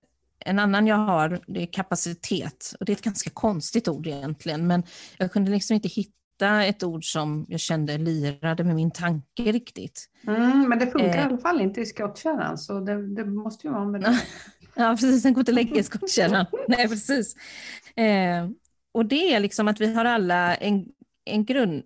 en 0.44 0.58
annan 0.58 0.86
jag 0.86 0.96
har 0.96 1.40
det 1.46 1.62
är 1.62 1.66
kapacitet. 1.66 2.74
Och 2.80 2.86
det 2.86 2.92
är 2.92 2.96
ett 2.96 3.02
ganska 3.02 3.30
konstigt 3.30 3.88
ord 3.88 4.06
egentligen, 4.06 4.66
men 4.66 4.82
jag 5.18 5.32
kunde 5.32 5.50
liksom 5.50 5.74
inte 5.74 5.88
hitta 5.88 6.64
ett 6.64 6.82
ord 6.82 7.04
som 7.12 7.46
jag 7.48 7.60
kände 7.60 7.98
lirade 7.98 8.64
med 8.64 8.74
min 8.74 8.90
tanke 8.90 9.42
riktigt. 9.42 10.08
Mm, 10.26 10.68
men 10.68 10.78
det 10.78 10.86
funkar 10.86 11.08
eh, 11.08 11.16
i 11.16 11.24
alla 11.24 11.38
fall 11.38 11.60
inte 11.60 11.80
i 11.80 11.86
skottkärran, 11.86 12.58
så 12.58 12.80
det, 12.80 13.14
det, 13.14 13.24
måste 13.24 13.66
ju 13.66 13.72
vara 13.72 13.84
med 13.84 14.00
det. 14.00 14.20
ja, 14.74 14.90
precis. 14.90 15.22
Den 15.22 15.34
går 15.34 15.40
inte 15.40 15.50
att 15.50 15.54
lägga 15.54 15.80
i 15.80 15.82
skottkärran. 15.82 16.46
Nej, 16.68 16.88
precis. 16.88 17.36
Eh, 17.96 18.48
och 18.92 19.06
det 19.06 19.34
är 19.34 19.40
liksom 19.40 19.68
att 19.68 19.80
vi 19.80 19.94
har 19.94 20.04
alla 20.04 20.54
en, 20.54 20.86
en 21.24 21.44
grund, 21.44 21.82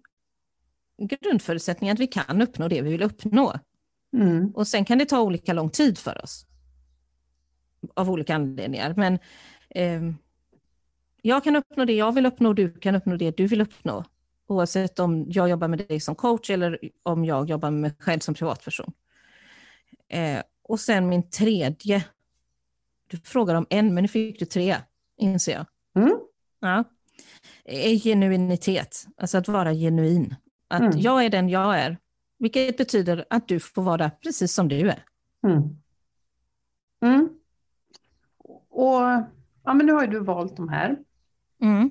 grundförutsättning 0.99 1.91
att 1.91 1.99
vi 1.99 2.07
kan 2.07 2.43
uppnå 2.43 2.69
det 2.69 2.83
vi 2.83 2.91
vill 2.91 3.03
uppnå. 3.03 3.59
Mm. 4.17 4.51
Och 4.55 4.69
sen 4.69 4.85
kan 4.85 4.99
det 4.99 5.07
ta 5.07 5.21
olika 5.21 5.53
lång 5.53 5.71
tid 5.71 5.99
för 5.99 6.25
oss 6.25 6.47
av 7.95 8.11
olika 8.11 8.35
anledningar. 8.35 8.95
Men 8.97 9.19
eh, 9.71 10.15
jag 11.23 11.45
kan 11.45 11.57
uppnå 11.57 11.85
det 11.85 11.93
jag 11.93 12.13
vill 12.13 12.27
uppnå, 12.27 12.53
du 12.53 12.73
kan 12.73 12.95
uppnå 12.95 13.17
det 13.17 13.37
du 13.37 13.47
vill 13.47 13.61
uppnå. 13.61 14.05
Oavsett 14.47 14.99
om 14.99 15.25
jag 15.29 15.49
jobbar 15.49 15.69
med 15.69 15.79
dig 15.79 16.01
som 16.01 16.15
coach 16.15 16.51
eller 16.51 16.79
om 17.03 17.25
jag 17.25 17.51
jobbar 17.51 17.71
med 17.71 17.81
mig 17.81 17.95
själv 17.99 18.21
som 18.21 18.35
privatperson. 18.35 18.93
Eh, 20.09 20.43
och 20.63 20.81
sen 20.81 21.09
min 21.09 21.31
tredje. 21.31 22.05
Du 23.07 23.17
frågar 23.17 23.55
om 23.55 23.67
en, 23.71 23.95
men 23.95 24.03
nu 24.03 24.09
fick 24.09 24.39
du 24.39 24.45
tre, 24.45 24.77
inser 25.17 25.53
jag. 25.53 25.67
Mm. 26.03 26.19
Ja. 26.61 26.85
Är 27.65 27.99
genuinitet, 27.99 29.07
alltså 29.17 29.39
att 29.39 29.49
vara 29.49 29.75
genuin. 29.75 30.35
Att 30.75 30.81
mm. 30.81 30.99
jag 30.99 31.25
är 31.25 31.31
den 31.31 31.49
jag 31.49 31.79
är, 31.79 31.99
vilket 32.39 32.77
betyder 32.77 33.25
att 33.31 33.49
du 33.49 33.61
får 33.61 33.83
vara 33.83 34.11
precis 34.11 34.55
som 34.55 34.69
du 34.69 34.91
är. 34.91 35.05
Mm. 35.47 35.63
Mm. 37.03 37.29
Och 38.69 39.01
ja, 39.65 39.75
men 39.75 39.87
nu 39.87 39.93
har 39.93 40.03
ju 40.03 40.11
du 40.11 40.21
valt 40.21 40.57
de 40.57 40.69
här. 40.69 40.99
Mm. 41.63 41.91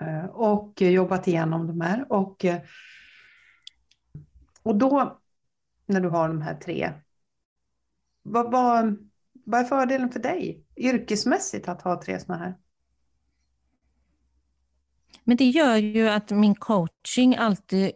Eh, 0.00 0.24
och 0.24 0.82
jobbat 0.82 1.28
igenom 1.28 1.66
de 1.66 1.80
här. 1.80 2.12
Och, 2.12 2.44
eh, 2.44 2.60
och 4.62 4.76
då, 4.76 5.20
när 5.86 6.00
du 6.00 6.08
har 6.08 6.28
de 6.28 6.42
här 6.42 6.54
tre, 6.54 6.92
vad, 8.22 8.52
vad, 8.52 9.08
vad 9.32 9.60
är 9.60 9.64
fördelen 9.64 10.10
för 10.10 10.20
dig 10.20 10.64
yrkesmässigt 10.76 11.68
att 11.68 11.82
ha 11.82 12.02
tre 12.02 12.20
sådana 12.20 12.44
här? 12.44 12.54
Men 15.28 15.36
det 15.36 15.44
gör 15.44 15.76
ju 15.76 16.08
att 16.08 16.30
min 16.30 16.54
coaching 16.54 17.36
alltid, 17.36 17.92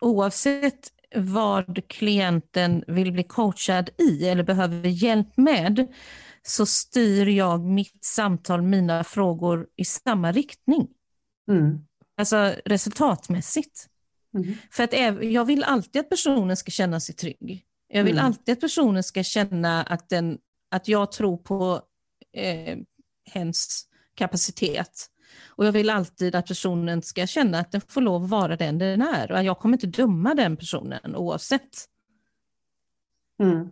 oavsett 0.00 0.92
vad 1.14 1.88
klienten 1.88 2.84
vill 2.86 3.12
bli 3.12 3.22
coachad 3.22 3.90
i 3.98 4.28
eller 4.28 4.42
behöver 4.42 4.88
hjälp 4.88 5.36
med, 5.36 5.94
så 6.42 6.66
styr 6.66 7.26
jag 7.26 7.60
mitt 7.60 8.04
samtal, 8.04 8.62
mina 8.62 9.04
frågor 9.04 9.66
i 9.76 9.84
samma 9.84 10.32
riktning. 10.32 10.88
Mm. 11.50 11.78
Alltså 12.16 12.54
resultatmässigt. 12.64 13.88
Mm. 14.34 14.54
För 14.70 14.84
att 14.84 14.92
jag 15.22 15.44
vill 15.44 15.64
alltid 15.64 16.00
att 16.00 16.08
personen 16.08 16.56
ska 16.56 16.70
känna 16.70 17.00
sig 17.00 17.14
trygg. 17.14 17.64
Jag 17.88 18.04
vill 18.04 18.18
mm. 18.18 18.24
alltid 18.24 18.52
att 18.52 18.60
personen 18.60 19.02
ska 19.02 19.22
känna 19.22 19.82
att, 19.82 20.08
den, 20.08 20.38
att 20.70 20.88
jag 20.88 21.12
tror 21.12 21.36
på 21.36 21.82
eh, 22.32 22.78
hens 23.32 23.88
kapacitet. 24.14 25.08
Och 25.46 25.66
jag 25.66 25.72
vill 25.72 25.90
alltid 25.90 26.34
att 26.34 26.46
personen 26.46 27.02
ska 27.02 27.26
känna 27.26 27.58
att 27.58 27.72
den 27.72 27.80
får 27.80 28.00
lov 28.00 28.24
att 28.24 28.30
vara 28.30 28.56
den 28.56 28.78
den 28.78 29.02
är. 29.02 29.32
Och 29.32 29.42
jag 29.42 29.58
kommer 29.58 29.76
inte 29.76 29.86
döma 29.86 30.34
den 30.34 30.56
personen 30.56 31.16
oavsett. 31.16 31.88
Mm. 33.38 33.68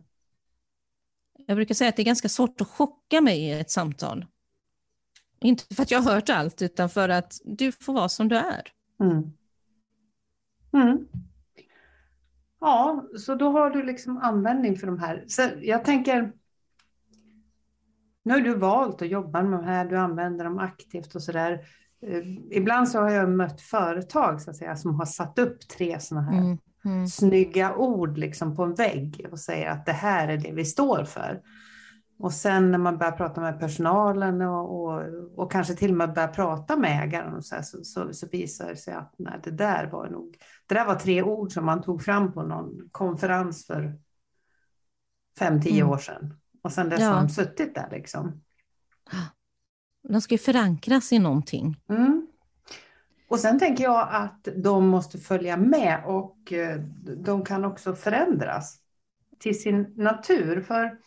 Jag 1.46 1.56
brukar 1.56 1.74
säga 1.74 1.88
att 1.88 1.96
det 1.96 2.02
är 2.02 2.04
ganska 2.04 2.28
svårt 2.28 2.60
att 2.60 2.68
chocka 2.68 3.20
mig 3.20 3.40
i 3.40 3.52
ett 3.52 3.70
samtal. 3.70 4.26
Inte 5.40 5.74
för 5.74 5.82
att 5.82 5.90
jag 5.90 6.00
har 6.00 6.14
hört 6.14 6.28
allt, 6.28 6.62
utan 6.62 6.90
för 6.90 7.08
att 7.08 7.40
du 7.44 7.72
får 7.72 7.92
vara 7.92 8.08
som 8.08 8.28
du 8.28 8.36
är. 8.36 8.62
Mm. 9.00 9.32
Mm. 10.72 11.08
Ja, 12.60 13.04
så 13.18 13.34
då 13.34 13.50
har 13.50 13.70
du 13.70 13.82
liksom 13.82 14.18
användning 14.18 14.76
för 14.76 14.86
de 14.86 14.98
här. 14.98 15.24
Så 15.28 15.42
jag 15.60 15.84
tänker, 15.84 16.32
nu 18.22 18.34
har 18.34 18.40
du 18.40 18.54
valt 18.54 19.02
att 19.02 19.08
jobba 19.08 19.42
med 19.42 19.58
de 19.58 19.64
här, 19.64 19.84
du 19.84 19.96
använder 19.96 20.44
dem 20.44 20.58
aktivt 20.58 21.14
och 21.14 21.22
sådär. 21.22 21.52
Eh, 22.06 22.22
ibland 22.50 22.88
så 22.88 22.98
har 22.98 23.10
jag 23.10 23.30
mött 23.30 23.60
företag 23.60 24.42
så 24.42 24.50
att 24.50 24.56
säga, 24.56 24.76
som 24.76 24.94
har 24.94 25.06
satt 25.06 25.38
upp 25.38 25.68
tre 25.68 26.00
sådana 26.00 26.30
här 26.30 26.38
mm. 26.38 26.58
Mm. 26.84 27.06
snygga 27.06 27.74
ord 27.74 28.18
liksom 28.18 28.56
på 28.56 28.62
en 28.62 28.74
vägg 28.74 29.26
och 29.30 29.38
säger 29.38 29.70
att 29.70 29.86
det 29.86 29.92
här 29.92 30.28
är 30.28 30.36
det 30.36 30.52
vi 30.52 30.64
står 30.64 31.04
för. 31.04 31.40
Och 32.18 32.32
sen 32.32 32.70
när 32.70 32.78
man 32.78 32.98
börjar 32.98 33.12
prata 33.12 33.40
med 33.40 33.60
personalen 33.60 34.42
och, 34.42 34.82
och, 34.82 35.02
och 35.36 35.52
kanske 35.52 35.74
till 35.74 35.90
och 35.90 35.96
med 35.96 36.14
börjar 36.14 36.28
prata 36.28 36.76
med 36.76 37.04
ägaren 37.04 37.34
och 37.34 37.44
så, 37.44 37.54
här, 37.54 37.62
så, 37.62 37.84
så, 37.84 38.12
så, 38.12 38.26
visar 38.32 38.68
det 38.68 38.76
sig 38.76 38.94
att 38.94 39.14
nej, 39.18 39.40
det 39.42 39.50
där 39.50 39.86
var 39.86 40.08
nog, 40.08 40.36
det 40.66 40.74
där 40.74 40.86
var 40.86 40.94
tre 40.94 41.22
ord 41.22 41.52
som 41.52 41.66
man 41.66 41.82
tog 41.82 42.02
fram 42.02 42.32
på 42.32 42.42
någon 42.42 42.88
konferens 42.92 43.66
för 43.66 43.98
fem, 45.38 45.60
tio 45.60 45.80
mm. 45.80 45.92
år 45.92 45.98
sedan. 45.98 46.39
Och 46.62 46.72
sen 46.72 46.88
dess 46.88 47.00
ja. 47.00 47.08
har 47.08 47.20
de 47.20 47.28
suttit 47.28 47.74
där 47.74 47.88
liksom. 47.90 48.42
De 50.08 50.20
ska 50.20 50.34
ju 50.34 50.38
förankras 50.38 51.12
i 51.12 51.18
någonting. 51.18 51.76
Mm. 51.88 52.26
Och 53.28 53.40
sen 53.40 53.58
tänker 53.58 53.84
jag 53.84 54.08
att 54.10 54.48
de 54.56 54.88
måste 54.88 55.18
följa 55.18 55.56
med 55.56 56.04
och 56.06 56.52
eh, 56.52 56.80
de 57.16 57.44
kan 57.44 57.64
också 57.64 57.94
förändras 57.94 58.78
till 59.38 59.62
sin 59.62 59.94
natur. 59.96 60.60
För 60.60 60.98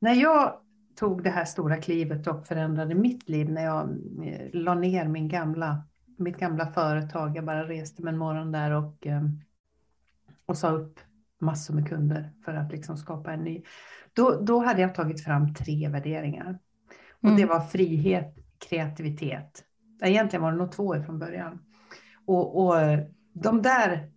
när 0.00 0.14
jag 0.14 0.60
tog 0.96 1.22
det 1.22 1.30
här 1.30 1.44
stora 1.44 1.76
klivet 1.76 2.26
och 2.26 2.46
förändrade 2.46 2.94
mitt 2.94 3.28
liv 3.28 3.50
när 3.50 3.64
jag 3.64 3.90
eh, 4.24 4.48
la 4.52 4.74
ner 4.74 5.08
min 5.08 5.28
gamla, 5.28 5.84
mitt 6.18 6.36
gamla 6.36 6.66
företag. 6.66 7.36
Jag 7.36 7.44
bara 7.44 7.68
reste 7.68 8.02
med 8.02 8.12
en 8.12 8.18
morgon 8.18 8.52
där 8.52 8.70
och, 8.70 9.06
eh, 9.06 9.22
och 10.46 10.58
sa 10.58 10.70
upp 10.70 11.00
massor 11.40 11.74
med 11.74 11.88
kunder 11.88 12.32
för 12.44 12.54
att 12.54 12.72
liksom 12.72 12.96
skapa 12.96 13.32
en 13.32 13.44
ny. 13.44 13.62
Då, 14.12 14.40
då 14.40 14.58
hade 14.58 14.80
jag 14.80 14.94
tagit 14.94 15.24
fram 15.24 15.54
tre 15.54 15.88
värderingar. 15.88 16.58
Och 17.22 17.28
mm. 17.28 17.40
det 17.40 17.46
var 17.46 17.60
frihet, 17.60 18.34
kreativitet 18.68 19.64
Egentligen 20.02 20.42
var 20.42 20.52
det 20.52 20.58
nog 20.58 20.72
två 20.72 21.02
från 21.02 21.18
början. 21.18 21.58
Och, 22.26 22.66
och 22.66 22.74
de 23.32 23.62
där, 23.62 24.10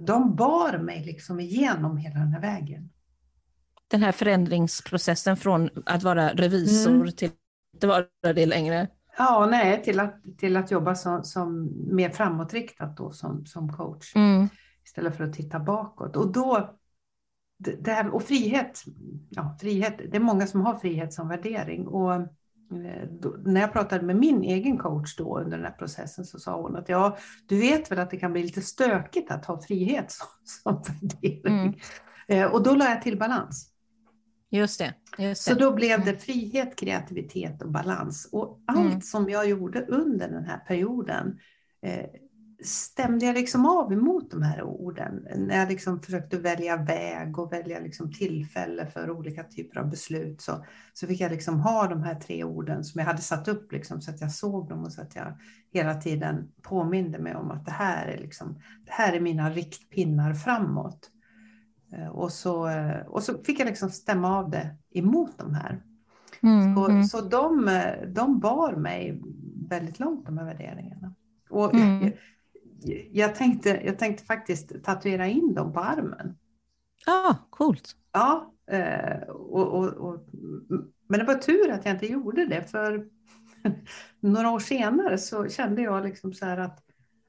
de 0.00 0.36
bar 0.36 0.78
mig 0.78 1.04
liksom 1.04 1.40
igenom 1.40 1.96
hela 1.96 2.18
den 2.18 2.32
här 2.32 2.40
vägen. 2.40 2.90
Den 3.88 4.02
här 4.02 4.12
förändringsprocessen 4.12 5.36
från 5.36 5.70
att 5.86 6.02
vara 6.02 6.28
revisor 6.28 6.90
mm. 6.90 7.12
till 7.12 7.28
att 7.28 7.34
inte 7.74 7.86
vara 7.86 8.34
det 8.34 8.46
längre? 8.46 8.88
Ja, 9.18 9.48
nej, 9.50 9.82
till 9.82 10.00
att, 10.00 10.16
till 10.38 10.56
att 10.56 10.70
jobba 10.70 10.94
som, 10.94 11.24
som 11.24 11.72
mer 11.96 12.10
framåtriktat 12.10 12.96
då 12.96 13.12
som, 13.12 13.46
som 13.46 13.72
coach. 13.72 14.16
Mm. 14.16 14.48
Istället 14.84 15.16
för 15.16 15.24
att 15.24 15.32
titta 15.32 15.58
bakåt. 15.60 16.16
Och 16.16 16.32
då, 16.32 16.76
det 17.58 17.90
här, 17.90 18.14
och 18.14 18.22
frihet, 18.22 18.84
ja, 19.30 19.56
frihet, 19.60 19.98
det 19.98 20.16
är 20.16 20.20
många 20.20 20.46
som 20.46 20.60
har 20.60 20.78
frihet 20.78 21.12
som 21.12 21.28
värdering. 21.28 21.86
Och 21.86 22.28
Eh, 22.72 23.08
då, 23.10 23.36
när 23.44 23.60
jag 23.60 23.72
pratade 23.72 24.04
med 24.04 24.16
min 24.16 24.42
egen 24.42 24.78
coach 24.78 25.16
då 25.16 25.38
under 25.38 25.56
den 25.56 25.66
här 25.66 25.72
processen 25.72 26.24
så 26.24 26.38
sa 26.38 26.62
hon 26.62 26.76
att 26.76 26.88
ja, 26.88 27.16
du 27.46 27.60
vet 27.60 27.90
väl 27.90 27.98
att 27.98 28.10
det 28.10 28.16
kan 28.16 28.32
bli 28.32 28.42
lite 28.42 28.62
stökigt 28.62 29.30
att 29.30 29.44
ha 29.44 29.62
frihet 29.62 30.10
som, 30.10 30.26
som 30.44 30.82
värdering. 31.00 31.82
Mm. 32.28 32.44
Eh, 32.44 32.52
och 32.52 32.62
då 32.62 32.74
la 32.74 32.84
jag 32.84 33.02
till 33.02 33.18
balans. 33.18 33.70
Just 34.50 34.78
det, 34.78 34.94
just 35.18 35.46
det. 35.46 35.52
Så 35.54 35.58
då 35.60 35.72
blev 35.72 36.04
det 36.04 36.16
frihet, 36.16 36.76
kreativitet 36.76 37.62
och 37.62 37.70
balans. 37.70 38.28
Och 38.32 38.60
allt 38.66 38.78
mm. 38.78 39.00
som 39.00 39.30
jag 39.30 39.48
gjorde 39.48 39.86
under 39.86 40.28
den 40.28 40.44
här 40.44 40.58
perioden 40.58 41.38
eh, 41.82 42.06
stämde 42.62 43.26
jag 43.26 43.34
liksom 43.34 43.66
av 43.66 43.92
emot 43.92 44.30
de 44.30 44.42
här 44.42 44.62
orden. 44.62 45.26
När 45.36 45.58
jag 45.58 45.68
liksom 45.68 46.00
försökte 46.00 46.38
välja 46.38 46.76
väg 46.76 47.38
och 47.38 47.52
välja 47.52 47.80
liksom 47.80 48.12
tillfälle 48.12 48.86
för 48.86 49.10
olika 49.10 49.44
typer 49.44 49.80
av 49.80 49.90
beslut 49.90 50.40
så, 50.40 50.64
så 50.92 51.06
fick 51.06 51.20
jag 51.20 51.32
liksom 51.32 51.60
ha 51.60 51.86
de 51.88 52.02
här 52.02 52.14
tre 52.14 52.44
orden 52.44 52.84
som 52.84 52.98
jag 52.98 53.06
hade 53.06 53.22
satt 53.22 53.48
upp 53.48 53.72
liksom, 53.72 54.00
så 54.00 54.10
att 54.10 54.20
jag 54.20 54.32
såg 54.32 54.68
dem 54.68 54.84
och 54.84 54.92
så 54.92 55.02
att 55.02 55.16
jag 55.16 55.38
hela 55.72 55.94
tiden 55.94 56.52
påminde 56.62 57.18
mig 57.18 57.34
om 57.34 57.50
att 57.50 57.64
det 57.64 57.72
här 57.72 58.06
är, 58.06 58.18
liksom, 58.18 58.54
det 58.84 58.92
här 58.92 59.12
är 59.12 59.20
mina 59.20 59.50
riktpinnar 59.50 60.34
framåt. 60.34 61.10
Eh, 61.92 62.08
och 62.08 62.32
så, 62.32 62.70
och 63.06 63.22
så 63.22 63.42
fick 63.42 63.60
jag 63.60 63.66
liksom 63.66 63.90
stämma 63.90 64.38
av 64.38 64.50
det 64.50 64.76
emot 64.90 65.38
de 65.38 65.54
här. 65.54 65.82
Mm, 66.42 66.76
så 66.76 66.88
mm. 66.88 67.04
så 67.04 67.20
de, 67.20 67.70
de 68.08 68.40
bar 68.40 68.72
mig 68.72 69.22
väldigt 69.68 70.00
långt, 70.00 70.26
de 70.26 70.38
här 70.38 70.44
värderingarna. 70.44 71.14
Och 71.50 71.74
mm 71.74 72.12
jag, 73.12 73.34
tänkte, 73.34 73.82
jag 73.84 73.98
tänkte 73.98 74.24
faktiskt 74.24 74.84
tatuera 74.84 75.26
in 75.26 75.54
dem 75.54 75.72
på 75.72 75.80
armen. 75.80 76.38
Ja, 77.06 77.12
ah, 77.12 77.36
coolt. 77.50 77.96
Ja, 78.12 78.54
eh, 78.70 79.28
och, 79.28 79.78
och, 79.78 79.88
och, 79.88 80.26
men 81.08 81.20
det 81.20 81.24
var 81.24 81.34
tur 81.34 81.70
att 81.70 81.84
jag 81.84 81.94
inte 81.94 82.06
gjorde 82.06 82.46
det, 82.46 82.64
för 82.70 83.06
några 84.20 84.50
år 84.50 84.58
senare 84.58 85.18
så 85.18 85.48
kände 85.48 85.82
jag 85.82 86.04
liksom 86.04 86.32
så 86.32 86.46
här 86.46 86.58
att 86.58 86.78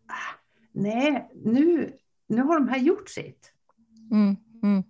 ah, 0.08 0.40
nej, 0.72 1.32
nu, 1.44 1.94
nu 2.28 2.42
har 2.42 2.60
de 2.60 2.68
här 2.70 2.80
gjort 2.80 3.10
sitt. 3.10 3.52
Mm, 4.12 4.36
mm 4.64 4.84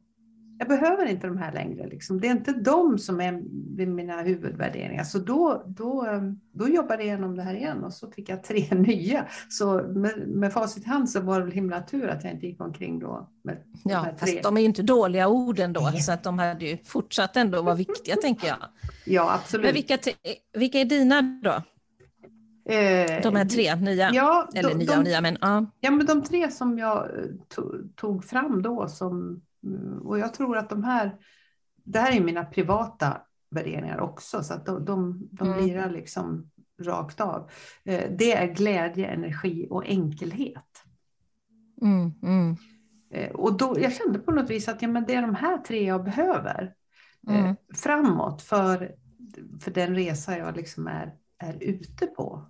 jag 0.57 0.67
behöver 0.67 1.05
inte 1.05 1.27
de 1.27 1.38
här 1.38 1.53
längre. 1.53 1.88
Liksom. 1.88 2.21
Det 2.21 2.27
är 2.27 2.31
inte 2.31 2.51
de 2.51 3.00
som 3.00 3.21
är 3.21 3.31
mina 3.85 4.21
huvudvärderingar. 4.21 5.03
Så 5.03 5.19
då, 5.19 5.63
då, 5.67 6.07
då 6.51 6.69
jobbade 6.69 7.03
jag 7.03 7.05
igenom 7.05 7.35
det 7.35 7.43
här 7.43 7.53
igen 7.53 7.83
och 7.83 7.93
så 7.93 8.12
fick 8.12 8.29
jag 8.29 8.43
tre 8.43 8.67
nya. 8.71 9.25
Så 9.50 9.74
med, 9.74 10.27
med 10.27 10.53
facit 10.53 10.85
i 10.85 10.89
hand 10.89 11.09
så 11.09 11.19
var 11.19 11.39
det 11.39 11.45
väl 11.45 11.53
himla 11.53 11.81
tur 11.81 12.07
att 12.07 12.24
jag 12.24 12.33
inte 12.33 12.47
gick 12.47 12.62
omkring 12.62 13.00
då 13.00 13.29
med 13.43 13.57
Ja, 13.83 14.05
de 14.12 14.17
fast 14.17 14.43
de 14.43 14.57
är 14.57 14.62
ju 14.62 14.67
inte 14.67 14.83
dåliga 14.83 15.27
ord 15.27 15.59
ändå, 15.59 15.81
Nej. 15.81 16.01
så 16.01 16.12
att 16.12 16.24
de 16.24 16.39
hade 16.39 16.65
ju 16.65 16.77
fortsatt 16.77 17.38
ändå 17.38 17.62
vara 17.62 17.75
viktiga 17.75 18.15
tänker 18.15 18.47
jag. 18.47 18.57
Ja, 19.05 19.33
absolut. 19.33 19.65
Men 19.65 19.74
vilka, 19.74 19.97
vilka 20.53 20.79
är 20.79 20.85
dina 20.85 21.21
då? 21.43 21.63
Eh, 22.74 23.21
de 23.24 23.35
här 23.35 23.45
tre 23.45 23.75
nya, 23.75 24.12
ja, 24.13 24.50
eller 24.53 24.69
de, 24.69 24.75
nya 24.75 24.97
och 24.97 25.03
nya, 25.03 25.21
men 25.21 25.38
ja. 25.41 25.65
Ja, 25.79 25.91
men 25.91 26.05
de 26.05 26.24
tre 26.24 26.51
som 26.51 26.79
jag 26.79 27.09
tog 27.95 28.25
fram 28.25 28.62
då 28.62 28.88
som 28.88 29.41
och 30.01 30.19
jag 30.19 30.34
tror 30.34 30.57
att 30.57 30.69
de 30.69 30.84
här, 30.84 31.17
det 31.84 32.00
här 32.00 32.15
är 32.15 32.22
mina 32.24 32.45
privata 32.45 33.22
värderingar 33.50 34.00
också, 34.00 34.43
så 34.43 34.53
att 34.53 34.65
de, 34.65 34.86
de, 34.86 35.27
de 35.31 35.48
mm. 35.48 35.65
lirar 35.65 35.89
liksom 35.89 36.51
rakt 36.81 37.22
av. 37.22 37.50
Eh, 37.84 38.12
det 38.17 38.31
är 38.31 38.53
glädje, 38.53 39.07
energi 39.07 39.67
och 39.69 39.86
enkelhet. 39.86 40.84
Mm, 41.81 42.12
mm. 42.24 42.55
Eh, 43.12 43.31
och 43.31 43.57
då, 43.57 43.79
jag 43.79 43.93
kände 43.93 44.19
på 44.19 44.31
något 44.31 44.50
vis 44.50 44.67
att 44.67 44.81
ja, 44.81 44.88
men 44.88 45.05
det 45.05 45.15
är 45.15 45.22
de 45.22 45.36
här 45.36 45.57
tre 45.57 45.86
jag 45.86 46.03
behöver 46.03 46.74
eh, 47.29 47.39
mm. 47.39 47.55
framåt 47.74 48.41
för, 48.41 48.95
för 49.62 49.72
den 49.72 49.95
resa 49.95 50.38
jag 50.38 50.57
liksom 50.57 50.88
är, 50.88 51.13
är 51.38 51.63
ute 51.63 52.05
på 52.05 52.45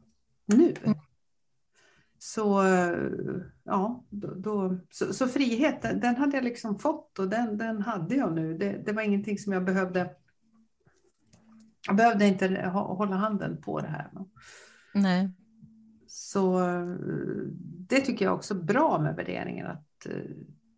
nu. 0.45 0.74
Mm. 0.84 0.98
Så, 2.27 2.63
ja, 3.63 4.03
då, 4.10 4.34
då 4.34 4.77
så, 4.91 5.13
så, 5.13 5.27
frihet, 5.27 5.82
den 5.82 6.15
hade 6.15 6.38
jag 6.38 6.44
liksom 6.44 6.79
fått 6.79 7.20
och 7.20 7.29
den, 7.29 7.58
den 7.58 7.82
hade 7.82 8.15
jag 8.15 8.34
nu. 8.34 8.58
Det, 8.58 8.82
det 8.86 8.91
var 8.91 9.01
ingenting 9.01 9.38
som 9.38 9.53
jag 9.53 9.65
behövde. 9.65 10.10
Jag 11.88 11.96
behövde 11.96 12.27
inte 12.27 12.70
hålla 12.74 13.15
handen 13.15 13.62
på 13.62 13.79
det 13.79 13.88
här. 13.88 14.10
Nej. 14.94 15.32
Så 16.08 16.62
det 17.89 18.01
tycker 18.01 18.25
jag 18.25 18.36
också 18.36 18.53
är 18.53 18.60
bra 18.60 19.00
med 19.00 19.15
värderingen. 19.15 19.67
Att 19.67 20.05
eh, 20.05 20.32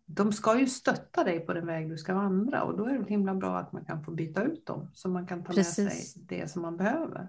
de 0.06 0.32
ska 0.32 0.58
ju 0.58 0.66
stötta 0.66 1.24
dig 1.24 1.40
på 1.40 1.52
den 1.52 1.66
väg 1.66 1.90
du 1.90 1.96
ska 1.96 2.14
vandra 2.14 2.62
och 2.62 2.76
då 2.76 2.84
är 2.84 2.98
det 2.98 3.08
himla 3.08 3.34
bra 3.34 3.58
att 3.58 3.72
man 3.72 3.84
kan 3.84 4.04
få 4.04 4.10
byta 4.10 4.42
ut 4.42 4.66
dem 4.66 4.90
så 4.94 5.08
man 5.08 5.26
kan 5.26 5.44
ta 5.44 5.52
Precis. 5.52 5.78
med 5.78 5.92
sig 5.92 6.22
det 6.28 6.50
som 6.50 6.62
man 6.62 6.76
behöver. 6.76 7.28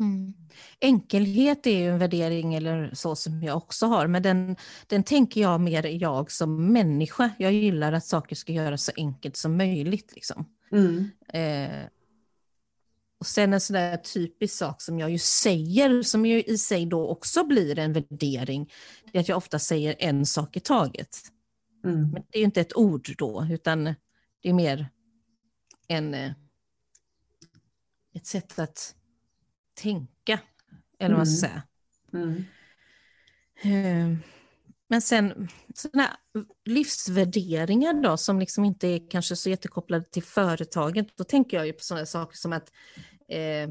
Mm. 0.00 0.34
Enkelhet 0.80 1.66
är 1.66 1.78
ju 1.78 1.90
en 1.90 1.98
värdering 1.98 2.54
eller 2.54 2.94
så 2.94 3.16
som 3.16 3.42
jag 3.42 3.56
också 3.56 3.86
har, 3.86 4.06
men 4.06 4.22
den, 4.22 4.56
den 4.86 5.02
tänker 5.04 5.40
jag 5.40 5.60
mer 5.60 5.86
jag 5.86 6.30
som 6.30 6.72
människa. 6.72 7.30
Jag 7.38 7.52
gillar 7.52 7.92
att 7.92 8.04
saker 8.04 8.36
ska 8.36 8.52
göras 8.52 8.84
så 8.84 8.92
enkelt 8.96 9.36
som 9.36 9.56
möjligt. 9.56 10.12
Liksom. 10.14 10.46
Mm. 10.72 11.10
Eh, 11.28 11.86
och 13.18 13.26
sen 13.26 13.52
en 13.52 13.60
sån 13.60 13.74
där 13.74 13.96
typisk 13.96 14.54
sak 14.54 14.82
som 14.82 14.98
jag 14.98 15.10
ju 15.10 15.18
säger, 15.18 16.02
som 16.02 16.26
ju 16.26 16.42
i 16.42 16.58
sig 16.58 16.86
då 16.86 17.08
också 17.08 17.44
blir 17.44 17.78
en 17.78 17.92
värdering, 17.92 18.72
det 19.12 19.18
är 19.18 19.20
att 19.20 19.28
jag 19.28 19.36
ofta 19.36 19.58
säger 19.58 19.96
en 19.98 20.26
sak 20.26 20.56
i 20.56 20.60
taget. 20.60 21.18
Mm. 21.84 22.10
Men 22.10 22.22
det 22.30 22.36
är 22.36 22.38
ju 22.38 22.44
inte 22.44 22.60
ett 22.60 22.76
ord 22.76 23.14
då, 23.18 23.46
utan 23.50 23.84
det 24.42 24.48
är 24.48 24.52
mer 24.52 24.88
en, 25.88 26.14
eh, 26.14 26.32
ett 28.14 28.26
sätt 28.26 28.58
att 28.58 28.94
tänka. 29.82 30.40
Eller 30.98 31.14
vad 31.14 31.18
man 31.18 31.26
ska 31.26 31.46
säga. 31.46 31.62
Mm. 32.12 32.44
Eh, 33.62 34.18
men 34.88 35.02
sen 35.02 35.48
sådana 35.74 36.16
livsvärderingar 36.64 38.02
då 38.02 38.16
som 38.16 38.38
liksom 38.38 38.64
inte 38.64 38.88
är 38.88 39.10
kanske 39.10 39.36
så 39.36 39.50
jättekopplade 39.50 40.04
till 40.04 40.22
företaget. 40.22 41.16
Då 41.16 41.24
tänker 41.24 41.56
jag 41.56 41.66
ju 41.66 41.72
på 41.72 41.82
sådana 41.84 42.06
saker 42.06 42.36
som 42.36 42.52
att 42.52 42.72
eh, 43.28 43.70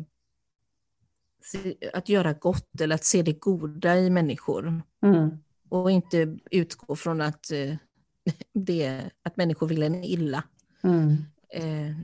att 1.93 2.09
göra 2.09 2.33
gott 2.33 2.81
eller 2.81 2.95
att 2.95 3.05
se 3.05 3.21
det 3.21 3.33
goda 3.33 3.97
i 3.97 4.09
människor. 4.09 4.81
Mm. 5.03 5.29
Och 5.69 5.91
inte 5.91 6.37
utgå 6.51 6.95
från 6.95 7.21
att, 7.21 7.51
eh, 7.51 7.75
det, 8.53 9.09
att 9.23 9.37
människor 9.37 9.67
vill 9.67 9.83
en 9.83 10.03
illa. 10.03 10.43
Mm. 10.83 11.17
Eh, 11.49 11.95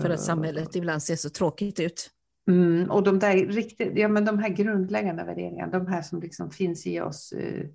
för 0.00 0.10
att 0.10 0.20
samhället 0.20 0.76
ibland 0.76 1.02
ser 1.02 1.16
så 1.16 1.30
tråkigt 1.30 1.80
ut. 1.80 2.10
Mm, 2.46 2.90
och 2.90 3.02
de 3.02 3.18
där 3.18 3.36
riktigt, 3.36 3.92
ja 3.94 4.08
men 4.08 4.24
de 4.24 4.38
här 4.38 4.48
grundläggande 4.48 5.24
värderingarna, 5.24 5.78
de 5.78 5.86
här 5.86 6.02
som 6.02 6.20
liksom 6.20 6.50
finns 6.50 6.86
i 6.86 7.00
oss 7.00 7.32
eh, 7.32 7.66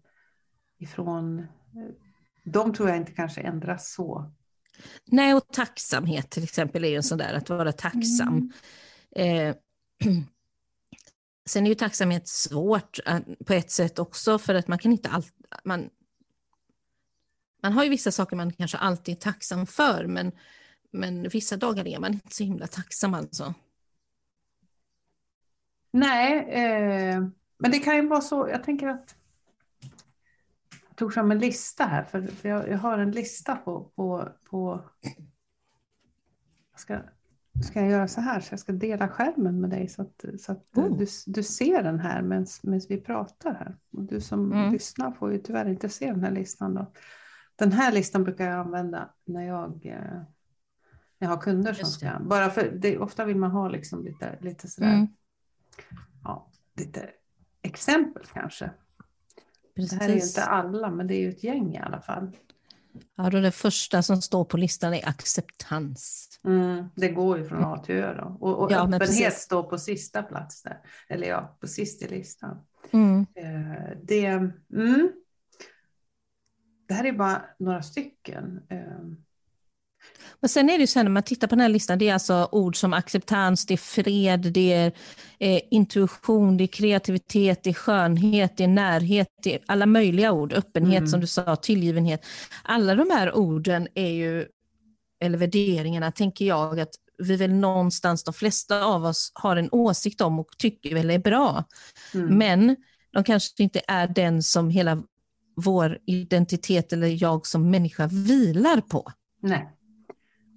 ifrån, 0.80 1.40
eh, 1.40 1.46
de 2.44 2.74
tror 2.74 2.90
jag 2.90 2.98
inte 2.98 3.12
kanske 3.12 3.42
ändras 3.42 3.94
så. 3.94 4.32
Nej, 5.06 5.34
och 5.34 5.48
tacksamhet 5.48 6.30
till 6.30 6.44
exempel 6.44 6.84
är 6.84 6.90
ju 6.90 6.96
en 6.96 7.04
sån 7.04 7.18
där, 7.18 7.34
att 7.34 7.50
vara 7.50 7.72
tacksam. 7.72 8.52
Mm. 9.16 9.48
Eh, 9.50 9.56
sen 11.50 11.66
är 11.66 11.70
ju 11.70 11.76
tacksamhet 11.76 12.28
svårt 12.28 13.00
eh, 13.06 13.20
på 13.46 13.54
ett 13.54 13.72
sätt 13.72 14.00
också, 14.00 14.38
för 14.38 14.56
att 14.56 14.68
man 14.68 14.78
kan 14.78 14.92
inte 14.92 15.10
alltid, 15.10 15.46
man, 15.64 15.90
man 17.64 17.74
har 17.74 17.84
ju 17.84 17.90
vissa 17.90 18.12
saker 18.12 18.36
man 18.36 18.54
kanske 18.54 18.78
alltid 18.78 19.16
är 19.16 19.20
tacksam 19.20 19.68
för, 19.68 20.06
men, 20.08 20.32
men 20.92 21.30
vissa 21.30 21.58
dagar 21.58 21.88
är 21.88 22.00
man 22.00 22.14
inte 22.14 22.36
så 22.36 22.44
himla 22.44 22.68
tacksam 22.68 23.14
alltså. 23.14 23.54
Nej, 25.92 26.50
eh, 26.50 27.24
men 27.58 27.72
det 27.72 27.80
kan 27.80 27.96
ju 27.96 28.08
vara 28.08 28.22
så. 28.22 28.50
Jag 28.50 28.64
tänker 28.64 28.88
att 28.88 29.16
jag 30.88 30.96
tog 30.96 31.14
fram 31.14 31.32
en 31.32 31.40
lista 31.40 31.84
här, 31.84 32.04
för, 32.04 32.22
för 32.28 32.50
jag, 32.50 32.70
jag, 32.70 32.78
har 32.78 32.98
en 32.98 33.12
lista 33.12 33.56
på... 33.56 33.92
på, 33.96 34.30
på 34.50 34.84
ska, 36.76 37.00
ska 37.64 37.80
jag 37.80 37.90
göra 37.90 38.08
så 38.08 38.22
här, 38.22 38.40
så 38.40 38.54
jag 38.54 38.60
ska 38.60 38.72
dela 38.72 39.08
skärmen 39.08 39.62
med 39.62 39.70
dig 39.70 39.88
så 39.88 40.02
att, 40.02 40.26
så 40.40 40.52
att 40.52 40.78
oh. 40.78 40.98
du, 40.98 41.06
du 41.26 41.44
ser 41.44 41.84
den 41.84 42.00
här 42.00 42.22
medan 42.22 42.48
vi 42.90 43.02
pratar 43.02 43.54
här. 43.54 43.78
Och 43.92 44.04
du 44.04 44.22
som 44.22 44.52
mm. 44.52 44.72
lyssnar 44.72 45.12
får 45.12 45.32
ju 45.32 45.38
tyvärr 45.38 45.70
inte 45.70 45.90
se 45.90 46.12
den 46.12 46.24
här 46.24 46.32
listan. 46.32 46.74
Då. 46.74 46.92
Den 47.56 47.72
här 47.72 47.92
listan 47.92 48.24
brukar 48.24 48.46
jag 48.46 48.60
använda 48.60 49.10
när 49.26 49.48
jag, 49.48 49.86
eh, 49.86 50.22
jag 51.20 51.30
har 51.30 51.42
kunder 51.42 51.74
som 51.74 51.90
ska... 51.90 52.20
Bara 52.20 52.50
för 52.50 52.72
det, 52.72 52.98
ofta 52.98 53.26
vill 53.26 53.38
man 53.38 53.52
ha 53.52 53.70
liksom 53.70 54.04
lite, 54.04 54.38
lite 54.42 54.68
sådär... 54.68 54.94
Mm 54.94 55.08
lite 56.82 57.10
exempel 57.62 58.26
kanske. 58.34 58.72
Precis. 59.76 59.92
Det 59.92 60.04
här 60.04 60.10
är 60.10 60.16
ju 60.16 60.22
inte 60.22 60.44
alla, 60.44 60.92
men 60.92 61.08
det 61.08 61.16
är 61.16 61.20
ju 61.20 61.30
ett 61.30 61.44
gäng 61.44 61.76
i 61.76 61.80
alla 61.80 62.02
fall. 62.02 62.38
Ja, 63.16 63.30
då 63.30 63.40
det 63.40 63.52
första 63.52 64.04
som 64.04 64.22
står 64.22 64.46
på 64.46 64.58
listan 64.58 64.94
är 64.94 65.10
acceptans. 65.10 66.30
Mm, 66.44 66.86
det 66.96 67.10
går 67.10 67.38
ju 67.38 67.46
från 67.46 67.64
A 67.64 67.84
till 67.86 67.96
Ö 67.96 68.14
då. 68.14 68.38
Och, 68.40 68.64
och 68.64 68.72
ja, 68.72 68.88
öppenhet 68.88 69.34
står 69.34 69.64
på 69.64 69.78
sista 69.78 70.24
plats 70.24 70.64
där. 70.64 70.80
Eller 71.10 71.28
ja, 71.28 71.58
på 71.60 71.68
sist 71.68 72.02
i 72.02 72.08
listan. 72.08 72.66
Mm. 72.92 73.26
Eh, 73.36 73.98
det, 74.04 74.26
mm, 74.26 75.12
det 76.88 76.94
här 76.94 77.06
är 77.06 77.14
bara 77.14 77.42
några 77.60 77.82
stycken. 77.82 78.62
Men 80.40 80.50
sen 80.50 80.70
är 80.70 80.74
det 80.74 80.82
ju 80.82 80.88
så 80.88 81.00
här 81.00 81.04
när 81.04 81.12
man 81.12 81.24
tittar 81.24 81.48
på 81.48 81.56
den 81.56 81.62
här 81.62 81.70
listan, 81.70 81.98
det 81.98 82.10
är 82.10 82.14
alltså 82.14 82.50
ord 82.52 82.76
som 82.76 82.94
acceptans, 82.94 83.66
det 83.66 83.74
är 83.74 83.78
fred, 83.78 84.40
det 84.40 84.74
är 84.74 84.92
eh, 85.40 85.62
intuition, 85.72 86.58
det 86.58 86.64
är 86.64 86.68
kreativitet, 86.68 87.64
det 87.64 87.70
är 87.70 87.74
skönhet, 87.74 88.58
det 88.58 88.64
är 88.64 88.68
närhet, 88.68 89.28
det 89.44 89.56
är 89.56 89.62
alla 89.66 89.86
möjliga 89.86 90.32
ord, 90.32 90.54
öppenhet 90.54 90.98
mm. 90.98 91.08
som 91.08 91.20
du 91.20 91.28
sa, 91.28 91.56
tillgivenhet. 91.56 92.26
Alla 92.64 92.96
de 92.96 93.10
här 93.10 93.36
orden 93.36 93.88
är 93.96 94.12
ju, 94.12 94.46
eller 95.24 95.38
värderingarna 95.38 96.12
tänker 96.12 96.46
jag 96.46 96.80
att 96.80 96.96
vi 97.18 97.36
väl 97.36 97.54
någonstans, 97.54 98.24
de 98.24 98.34
flesta 98.34 98.84
av 98.84 99.06
oss 99.06 99.32
har 99.34 99.56
en 99.56 99.70
åsikt 99.72 100.22
om 100.22 100.40
och 100.40 100.48
tycker 100.58 100.96
väl 100.96 101.10
är 101.10 101.20
bra. 101.20 101.64
Mm. 102.14 102.38
Men 102.38 102.76
de 103.14 103.24
kanske 103.24 103.64
inte 103.64 103.82
är 103.88 104.08
den 104.08 104.44
som 104.44 104.70
hela 104.70 105.04
vår 105.56 105.98
identitet 106.06 106.94
eller 106.94 107.24
jag 107.24 107.48
som 107.48 107.72
människa 107.72 108.08
vilar 108.08 108.82
på. 108.82 109.12
Nej. 109.42 109.70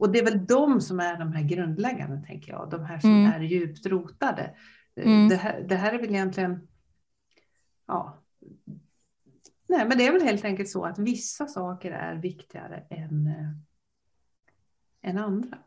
Och 0.04 0.12
det 0.12 0.18
är 0.18 0.24
väl 0.24 0.46
de 0.46 0.80
som 0.80 1.00
är 1.00 1.18
de 1.18 1.32
här 1.32 1.42
grundläggande, 1.42 2.26
tänker 2.26 2.52
jag, 2.52 2.70
de 2.70 2.84
här 2.84 2.98
som 2.98 3.10
mm. 3.10 3.32
är 3.32 3.40
djupt 3.40 3.86
rotade. 3.86 4.54
Mm. 4.96 5.28
Det, 5.28 5.36
här, 5.36 5.66
det 5.68 5.76
här 5.76 5.92
är 5.92 5.98
väl 5.98 6.10
egentligen, 6.10 6.68
ja, 7.86 8.22
nej 9.68 9.88
men 9.88 9.98
det 9.98 10.06
är 10.06 10.12
väl 10.12 10.22
helt 10.22 10.44
enkelt 10.44 10.68
så 10.68 10.84
att 10.84 10.98
vissa 10.98 11.46
saker 11.46 11.90
är 11.90 12.14
viktigare 12.14 12.84
än, 12.90 13.26
äh, 13.26 15.10
än 15.10 15.18
andra. 15.18 15.58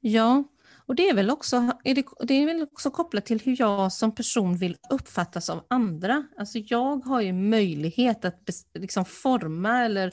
Ja, 0.00 0.44
Och 0.86 0.94
det 0.94 1.08
är, 1.08 1.14
väl 1.14 1.30
också, 1.30 1.56
är 1.84 1.94
det, 1.94 2.04
det 2.20 2.34
är 2.34 2.46
väl 2.46 2.62
också 2.62 2.90
kopplat 2.90 3.26
till 3.26 3.40
hur 3.40 3.56
jag 3.58 3.92
som 3.92 4.14
person 4.14 4.56
vill 4.56 4.76
uppfattas 4.90 5.50
av 5.50 5.64
andra. 5.68 6.26
Alltså 6.36 6.58
jag 6.58 6.96
har 7.04 7.20
ju 7.20 7.32
möjlighet 7.32 8.24
att 8.24 8.48
liksom 8.74 9.04
forma 9.04 9.84
eller 9.84 10.12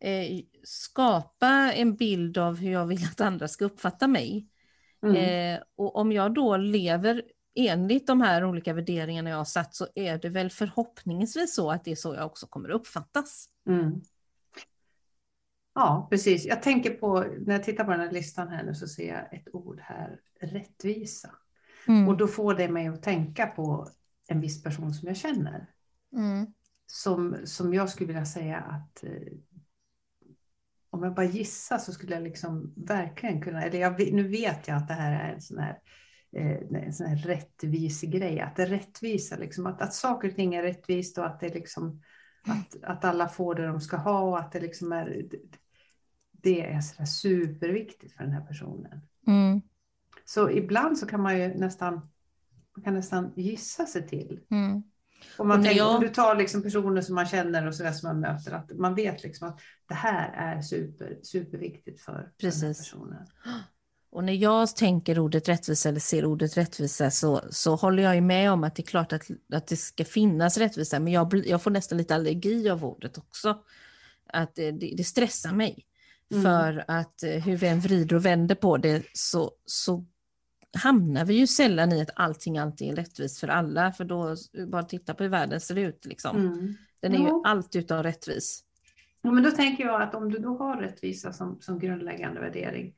eh, 0.00 0.40
skapa 0.62 1.72
en 1.72 1.96
bild 1.96 2.38
av 2.38 2.56
hur 2.56 2.72
jag 2.72 2.86
vill 2.86 3.04
att 3.04 3.20
andra 3.20 3.48
ska 3.48 3.64
uppfatta 3.64 4.08
mig. 4.08 4.48
Mm. 5.02 5.16
Eh, 5.16 5.62
och 5.76 5.96
om 5.96 6.12
jag 6.12 6.34
då 6.34 6.56
lever 6.56 7.22
enligt 7.54 8.06
de 8.06 8.20
här 8.20 8.44
olika 8.44 8.72
värderingarna 8.72 9.30
jag 9.30 9.36
har 9.36 9.44
satt 9.44 9.74
så 9.74 9.86
är 9.94 10.18
det 10.18 10.28
väl 10.28 10.50
förhoppningsvis 10.50 11.54
så 11.54 11.70
att 11.70 11.84
det 11.84 11.90
är 11.90 11.96
så 11.96 12.14
jag 12.14 12.26
också 12.26 12.46
kommer 12.46 12.70
uppfattas. 12.70 13.48
Mm. 13.68 14.00
Ja, 15.74 16.06
precis. 16.10 16.44
Jag 16.46 16.62
tänker 16.62 16.90
på, 16.90 17.24
när 17.40 17.54
jag 17.54 17.64
tittar 17.64 17.84
på 17.84 17.90
den 17.90 18.00
här 18.00 18.12
listan 18.12 18.48
här 18.48 18.64
nu 18.64 18.74
så 18.74 18.88
ser 18.88 19.08
jag 19.08 19.34
ett 19.34 19.54
ord 19.54 19.80
här, 19.82 20.20
rättvisa. 20.40 21.30
Mm. 21.88 22.08
Och 22.08 22.16
då 22.16 22.26
får 22.26 22.54
det 22.54 22.68
mig 22.68 22.86
att 22.86 23.02
tänka 23.02 23.46
på 23.46 23.88
en 24.28 24.40
viss 24.40 24.62
person 24.62 24.94
som 24.94 25.08
jag 25.08 25.16
känner. 25.16 25.70
Mm. 26.12 26.46
Som, 26.86 27.36
som 27.44 27.74
jag 27.74 27.90
skulle 27.90 28.06
vilja 28.06 28.26
säga 28.26 28.56
att 28.56 29.04
eh, 29.04 29.10
om 30.96 31.02
jag 31.02 31.14
bara 31.14 31.26
gissar 31.26 31.78
så 31.78 31.92
skulle 31.92 32.14
jag 32.14 32.22
liksom 32.22 32.72
verkligen 32.76 33.42
kunna, 33.42 33.62
eller 33.62 33.78
jag, 33.78 34.12
nu 34.12 34.28
vet 34.28 34.68
jag 34.68 34.76
att 34.76 34.88
det 34.88 34.94
här 34.94 35.28
är 35.28 35.34
en 35.34 35.40
sån 35.40 35.58
här, 35.58 35.78
eh, 36.36 36.82
en 36.82 36.92
sån 36.92 37.06
här 37.06 37.16
rättvis 37.16 38.02
grej, 38.02 38.40
att 38.40 38.56
det 38.56 38.62
är 38.62 38.66
rättvisa, 38.66 39.36
liksom, 39.36 39.66
att, 39.66 39.82
att 39.82 39.94
saker 39.94 40.28
och 40.28 40.34
ting 40.34 40.54
är 40.54 40.62
rättvist 40.62 41.18
och 41.18 41.26
att 41.26 41.40
det 41.40 41.54
liksom 41.54 42.02
att, 42.48 42.82
att 42.82 43.04
alla 43.04 43.28
får 43.28 43.54
det 43.54 43.66
de 43.66 43.80
ska 43.80 43.96
ha 43.96 44.20
och 44.20 44.38
att 44.38 44.52
det 44.52 44.60
liksom 44.60 44.92
är 44.92 45.26
det 46.46 46.60
är 46.60 46.80
så 46.80 47.06
superviktigt 47.06 48.12
för 48.16 48.24
den 48.24 48.32
här 48.32 48.46
personen. 48.46 49.00
Mm. 49.26 49.60
Så 50.24 50.50
ibland 50.50 50.98
så 50.98 51.06
kan 51.06 51.22
man 51.22 51.38
ju 51.38 51.48
nästan, 51.48 51.94
man 52.76 52.84
kan 52.84 52.94
nästan 52.94 53.32
gissa 53.36 53.86
sig 53.86 54.08
till. 54.08 54.40
Mm. 54.50 54.82
Om, 55.36 55.48
man 55.48 55.62
tänker, 55.62 55.78
jag... 55.78 56.00
du 56.00 56.08
tar 56.08 56.36
liksom 56.36 56.62
personer 56.62 57.00
som 57.00 57.14
man 57.14 57.26
känner 57.26 57.66
och 57.66 57.74
så 57.74 57.82
där 57.82 57.92
som 57.92 58.08
man 58.08 58.20
möter, 58.20 58.52
att 58.52 58.78
man 58.78 58.94
vet 58.94 59.22
liksom 59.22 59.48
att 59.48 59.60
det 59.88 59.94
här 59.94 60.32
är 60.56 60.62
super, 60.62 61.18
superviktigt 61.22 62.00
för, 62.00 62.32
Precis. 62.40 62.60
den 62.60 62.68
här 62.68 62.74
personen. 62.74 63.26
Och 64.10 64.24
när 64.24 64.32
jag 64.32 64.76
tänker 64.76 65.18
ordet 65.18 65.48
rättvisa 65.48 65.88
eller 65.88 66.00
ser 66.00 66.24
ordet 66.24 66.56
rättvisa 66.56 67.10
så, 67.10 67.40
så 67.50 67.74
håller 67.74 68.02
jag 68.02 68.22
med 68.22 68.52
om 68.52 68.64
att 68.64 68.76
det 68.76 68.82
är 68.82 68.86
klart 68.86 69.12
att, 69.12 69.22
att 69.52 69.66
det 69.66 69.76
ska 69.76 70.04
finnas 70.04 70.58
rättvisa, 70.58 71.00
men 71.00 71.12
jag, 71.12 71.42
jag 71.46 71.62
får 71.62 71.70
nästan 71.70 71.98
lite 71.98 72.14
allergi 72.14 72.70
av 72.70 72.84
ordet 72.84 73.18
också. 73.18 73.58
Att 74.32 74.54
det, 74.54 74.70
det 74.70 75.04
stressar 75.04 75.52
mig. 75.52 75.86
Mm. 76.30 76.42
För 76.42 76.84
att 76.88 77.22
eh, 77.22 77.30
hur 77.30 77.56
vi 77.56 77.66
än 77.66 77.80
vrider 77.80 78.16
och 78.16 78.24
vänder 78.24 78.54
på 78.54 78.76
det 78.76 79.02
så, 79.12 79.50
så 79.66 80.04
hamnar 80.76 81.24
vi 81.24 81.34
ju 81.34 81.46
sällan 81.46 81.92
i 81.92 82.02
att 82.02 82.10
allting 82.14 82.58
alltid 82.58 82.92
är 82.92 82.96
rättvist 82.96 83.40
för 83.40 83.48
alla, 83.48 83.92
för 83.92 84.04
då 84.04 84.36
bara 84.66 84.82
titta 84.82 85.14
på 85.14 85.22
hur 85.22 85.30
världen 85.30 85.60
ser 85.60 85.78
ut. 85.78 86.04
Liksom. 86.04 86.36
Mm. 86.36 86.74
Den 87.00 87.14
är 87.14 87.18
ja. 87.18 87.28
ju 87.28 87.42
allt 87.44 87.76
utan 87.76 88.02
rättvis. 88.02 88.62
Ja, 89.22 89.30
men 89.30 89.42
då 89.42 89.50
tänker 89.50 89.84
jag 89.84 90.02
att 90.02 90.14
om 90.14 90.30
du 90.30 90.38
då 90.38 90.58
har 90.58 90.76
rättvisa 90.76 91.32
som, 91.32 91.60
som 91.60 91.78
grundläggande 91.78 92.40
värdering, 92.40 92.94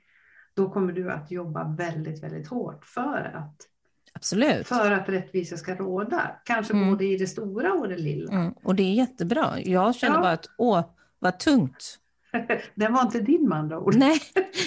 då 0.54 0.70
kommer 0.70 0.92
du 0.92 1.10
att 1.10 1.30
jobba 1.30 1.74
väldigt, 1.78 2.22
väldigt 2.22 2.48
hårt 2.48 2.84
för 2.84 3.32
att 3.34 3.68
Absolut. 4.12 4.68
För 4.68 4.90
att 4.90 5.08
rättvisa 5.08 5.56
ska 5.56 5.74
råda. 5.74 6.40
Kanske 6.44 6.72
mm. 6.72 6.90
både 6.90 7.04
i 7.04 7.16
det 7.16 7.26
stora 7.26 7.72
och 7.72 7.88
det 7.88 7.96
lilla. 7.96 8.32
Mm. 8.32 8.54
Och 8.62 8.74
det 8.74 8.82
är 8.82 8.94
jättebra. 8.94 9.60
Jag 9.60 9.94
känner 9.94 10.14
ja. 10.16 10.20
bara 10.20 10.32
att, 10.32 10.46
åh, 10.58 10.84
vad 11.18 11.38
tungt. 11.38 11.98
Den 12.74 12.92
var 12.92 13.02
inte 13.02 13.20
din 13.20 13.48
med 13.48 13.58
andra 13.58 13.78
ord. 13.78 13.94
Nej, 13.94 14.20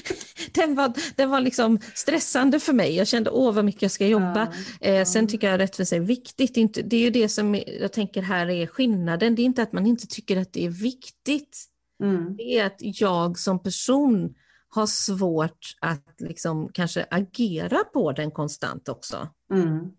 den 0.54 0.76
var, 0.76 0.94
den 1.16 1.30
var 1.30 1.40
liksom 1.40 1.80
stressande 1.94 2.60
för 2.60 2.74
mig. 2.74 2.96
Jag 2.96 3.08
kände 3.08 3.30
åh 3.30 3.54
vad 3.54 3.66
mycket 3.66 3.82
jag 3.82 3.92
ska 3.92 4.08
jobba. 4.08 4.54
Ja, 4.80 4.88
eh, 4.88 5.06
sen 5.06 5.28
tycker 5.28 5.48
jag 5.48 5.54
att 5.54 5.62
rättvisa 5.62 5.96
är 5.96 6.00
viktigt. 6.00 6.78
Det 6.84 6.96
är 6.96 7.02
ju 7.02 7.10
det 7.10 7.30
som 7.30 7.62
jag 7.80 7.94
tänker 7.94 8.22
här 8.22 8.50
är 8.50 8.68
skillnaden. 8.68 9.36
Det 9.36 9.42
är 9.42 9.46
inte 9.46 9.64
att 9.64 9.74
man 9.74 9.86
inte 9.86 10.08
tycker 10.08 10.38
att 10.38 10.54
det 10.54 10.66
är 10.66 10.70
viktigt. 10.70 11.66
Mm. 12.04 12.36
Det 12.38 12.60
är 12.60 12.66
att 12.66 12.78
jag 12.80 13.40
som 13.40 13.64
person 13.64 14.36
har 14.70 14.86
svårt 14.86 15.76
att 15.82 16.16
liksom 16.18 16.70
kanske 16.74 17.06
agera 17.12 17.78
på 17.94 18.12
den 18.12 18.32
konstant 18.32 18.90
också. 18.90 19.30
Mm. 19.54 19.92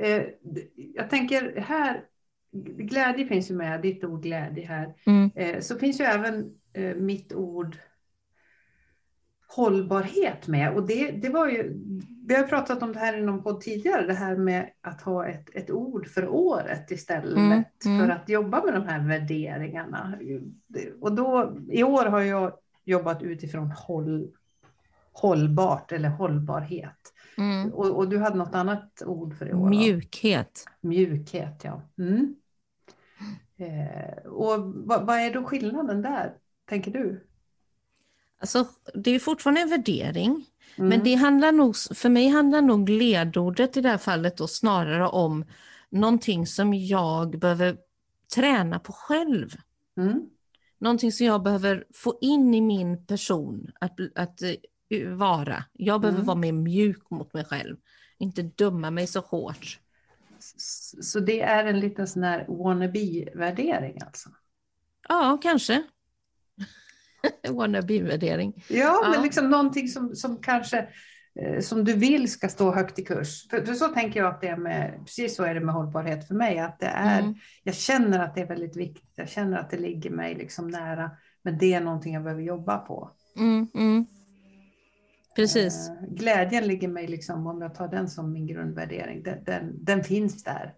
Eh, 0.00 0.22
jag 0.94 1.10
tänker 1.10 1.60
här, 1.60 2.04
glädje 2.62 3.26
finns 3.26 3.50
ju 3.50 3.54
med, 3.54 3.82
ditt 3.82 4.04
ord 4.04 4.22
glädje 4.22 4.66
här. 4.66 4.94
Mm. 5.06 5.30
Eh, 5.34 5.60
så 5.60 5.78
finns 5.78 6.00
ju 6.00 6.04
även 6.04 6.54
eh, 6.72 6.94
mitt 6.94 7.32
ord 7.32 7.76
hållbarhet 9.56 10.46
med. 10.46 10.74
Och 10.74 10.86
det, 10.86 11.10
det 11.10 11.28
var 11.28 11.48
ju, 11.48 11.80
vi 12.26 12.34
har 12.34 12.42
pratat 12.42 12.82
om 12.82 12.92
det 12.92 12.98
här 12.98 13.18
i 13.18 13.22
någon 13.22 13.42
podd 13.42 13.60
tidigare, 13.60 14.06
det 14.06 14.14
här 14.14 14.36
med 14.36 14.70
att 14.80 15.02
ha 15.02 15.26
ett, 15.26 15.50
ett 15.54 15.70
ord 15.70 16.08
för 16.08 16.28
året 16.28 16.90
istället 16.90 17.36
mm, 17.36 17.64
mm. 17.86 18.00
för 18.00 18.08
att 18.08 18.28
jobba 18.28 18.64
med 18.64 18.74
de 18.74 18.86
här 18.86 19.08
värderingarna. 19.08 20.18
Och 21.00 21.12
då, 21.12 21.56
i 21.68 21.82
år 21.82 22.04
har 22.04 22.20
jag 22.20 22.52
jobbat 22.84 23.22
utifrån 23.22 23.70
håll, 23.70 24.28
hållbart 25.12 25.92
eller 25.92 26.08
hållbarhet. 26.08 27.12
Mm. 27.38 27.72
Och, 27.72 27.96
och, 27.96 28.08
du 28.08 28.18
hade 28.18 28.36
något 28.36 28.54
annat 28.54 29.02
ord 29.06 29.38
för 29.38 29.48
i 29.48 29.52
år? 29.52 29.68
Mjukhet. 29.68 30.64
Mjukhet, 30.80 31.60
ja. 31.64 31.82
Mm. 31.98 32.34
Eh, 33.64 34.26
och 34.26 34.60
vad, 34.74 35.06
vad, 35.06 35.18
är 35.18 35.34
då 35.34 35.44
skillnaden 35.44 36.02
där, 36.02 36.32
tänker 36.68 36.90
du? 36.90 37.26
Alltså, 38.40 38.66
det 38.94 39.10
är 39.10 39.18
fortfarande 39.18 39.60
en 39.60 39.68
värdering, 39.68 40.46
mm. 40.76 40.88
men 40.88 41.04
det 41.04 41.14
handlar 41.14 41.52
nog, 41.52 41.76
för 41.76 42.08
mig 42.08 42.28
handlar 42.28 42.62
nog 42.62 42.88
ledordet 42.88 43.76
i 43.76 43.80
det 43.80 43.88
här 43.88 43.98
fallet 43.98 44.36
då 44.36 44.46
snarare 44.46 45.08
om 45.08 45.44
någonting 45.90 46.46
som 46.46 46.74
jag 46.74 47.38
behöver 47.38 47.76
träna 48.34 48.78
på 48.78 48.92
själv. 48.92 49.56
Mm. 49.96 50.30
Någonting 50.78 51.12
som 51.12 51.26
jag 51.26 51.42
behöver 51.42 51.84
få 51.94 52.18
in 52.20 52.54
i 52.54 52.60
min 52.60 53.06
person 53.06 53.70
att, 53.80 54.00
att 54.14 54.42
uh, 54.94 55.14
vara. 55.14 55.64
Jag 55.72 56.00
behöver 56.00 56.18
mm. 56.18 56.26
vara 56.26 56.38
mer 56.38 56.52
mjuk 56.52 57.10
mot 57.10 57.32
mig 57.34 57.44
själv, 57.44 57.76
inte 58.18 58.42
döma 58.42 58.90
mig 58.90 59.06
så 59.06 59.20
hårt. 59.20 59.80
Så 61.02 61.20
det 61.20 61.40
är 61.40 61.64
en 61.64 61.80
liten 61.80 62.06
sån 62.06 62.22
här 62.22 62.46
wannabe-värdering 62.48 63.98
alltså? 64.06 64.28
Ja, 65.08 65.38
kanske. 65.42 65.82
wannabe-värdering. 67.48 68.64
Ja, 68.68 69.00
ja, 69.02 69.08
men 69.10 69.22
liksom 69.22 69.50
någonting 69.50 69.88
som, 69.88 70.16
som 70.16 70.36
kanske 70.36 70.88
eh, 71.40 71.60
som 71.60 71.84
du 71.84 71.92
vill 71.92 72.30
ska 72.30 72.48
stå 72.48 72.74
högt 72.74 72.98
i 72.98 73.04
kurs. 73.04 73.48
För, 73.48 73.66
för, 73.66 73.74
så 73.74 73.88
tänker 73.88 74.20
jag 74.20 74.34
att 74.34 74.40
det 74.40 74.48
är 74.48 74.56
med, 74.56 74.98
precis 74.98 75.36
så 75.36 75.44
är 75.44 75.54
det 75.54 75.60
med 75.60 75.74
hållbarhet 75.74 76.28
för 76.28 76.34
mig, 76.34 76.58
att 76.58 76.80
det 76.80 76.86
är, 76.86 77.20
mm. 77.20 77.34
jag 77.62 77.74
känner 77.74 78.18
att 78.18 78.34
det 78.34 78.40
är 78.40 78.46
väldigt 78.46 78.76
viktigt, 78.76 79.12
jag 79.14 79.28
känner 79.28 79.58
att 79.58 79.70
det 79.70 79.78
ligger 79.78 80.10
mig 80.10 80.34
liksom 80.34 80.68
nära, 80.68 81.10
men 81.42 81.58
det 81.58 81.74
är 81.74 81.80
någonting 81.80 82.14
jag 82.14 82.22
behöver 82.22 82.42
jobba 82.42 82.78
på. 82.78 83.10
Mm, 83.36 83.68
mm. 83.74 84.06
Precis. 85.34 85.88
Eh, 85.88 86.14
glädjen 86.14 86.66
ligger 86.66 86.88
mig, 86.88 87.06
liksom, 87.06 87.46
om 87.46 87.62
jag 87.62 87.74
tar 87.74 87.88
den 87.88 88.08
som 88.08 88.32
min 88.32 88.46
grundvärdering, 88.46 89.22
den, 89.22 89.44
den, 89.44 89.84
den 89.84 90.04
finns 90.04 90.44
där. 90.44 90.74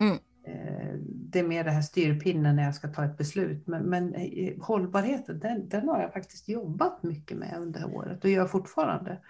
Mm. 0.00 0.18
Eh, 0.46 0.94
det 1.04 1.38
är 1.38 1.44
mer 1.44 1.64
det 1.64 1.70
här 1.70 1.82
styrpinnen 1.82 2.56
när 2.56 2.62
jag 2.62 2.74
ska 2.74 2.88
ta 2.88 3.04
ett 3.04 3.18
beslut. 3.18 3.66
Men, 3.66 3.82
men 3.82 4.14
eh, 4.14 4.62
hållbarheten, 4.62 5.38
den, 5.38 5.68
den 5.68 5.88
har 5.88 6.00
jag 6.00 6.12
faktiskt 6.12 6.48
jobbat 6.48 7.02
mycket 7.02 7.36
med 7.36 7.58
under 7.58 7.96
året 7.96 8.24
och 8.24 8.30
gör 8.30 8.46
fortfarande. 8.46 9.20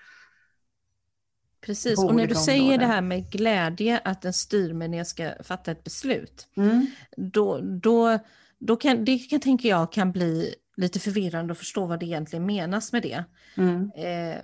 Precis, 1.61 1.99
och 1.99 2.15
när 2.15 2.27
du 2.27 2.35
säger 2.35 2.79
det 2.79 2.87
här 2.87 3.01
med 3.01 3.31
glädje, 3.31 4.01
att 4.05 4.23
den 4.23 4.33
styr 4.33 4.73
mig 4.73 4.89
när 4.89 4.99
jag 4.99 5.07
ska 5.07 5.33
fatta 5.43 5.71
ett 5.71 5.85
beslut, 5.85 6.49
mm. 6.57 6.87
då, 7.17 7.61
då, 7.61 8.19
då 8.59 8.77
kan, 8.77 9.05
det 9.05 9.19
kan, 9.19 9.41
tänker 9.41 9.69
jag 9.69 9.93
kan 9.93 10.13
bli 10.13 10.55
lite 10.77 11.01
förvirrande 11.01 11.53
att 11.53 11.59
förstå 11.59 11.87
vad 11.87 12.01
det 12.01 12.07
egentligen 12.07 12.47
menas 12.47 12.93
med 12.93 13.03
det. 13.03 13.25
Mm. 13.57 13.91
Eh, 13.97 14.37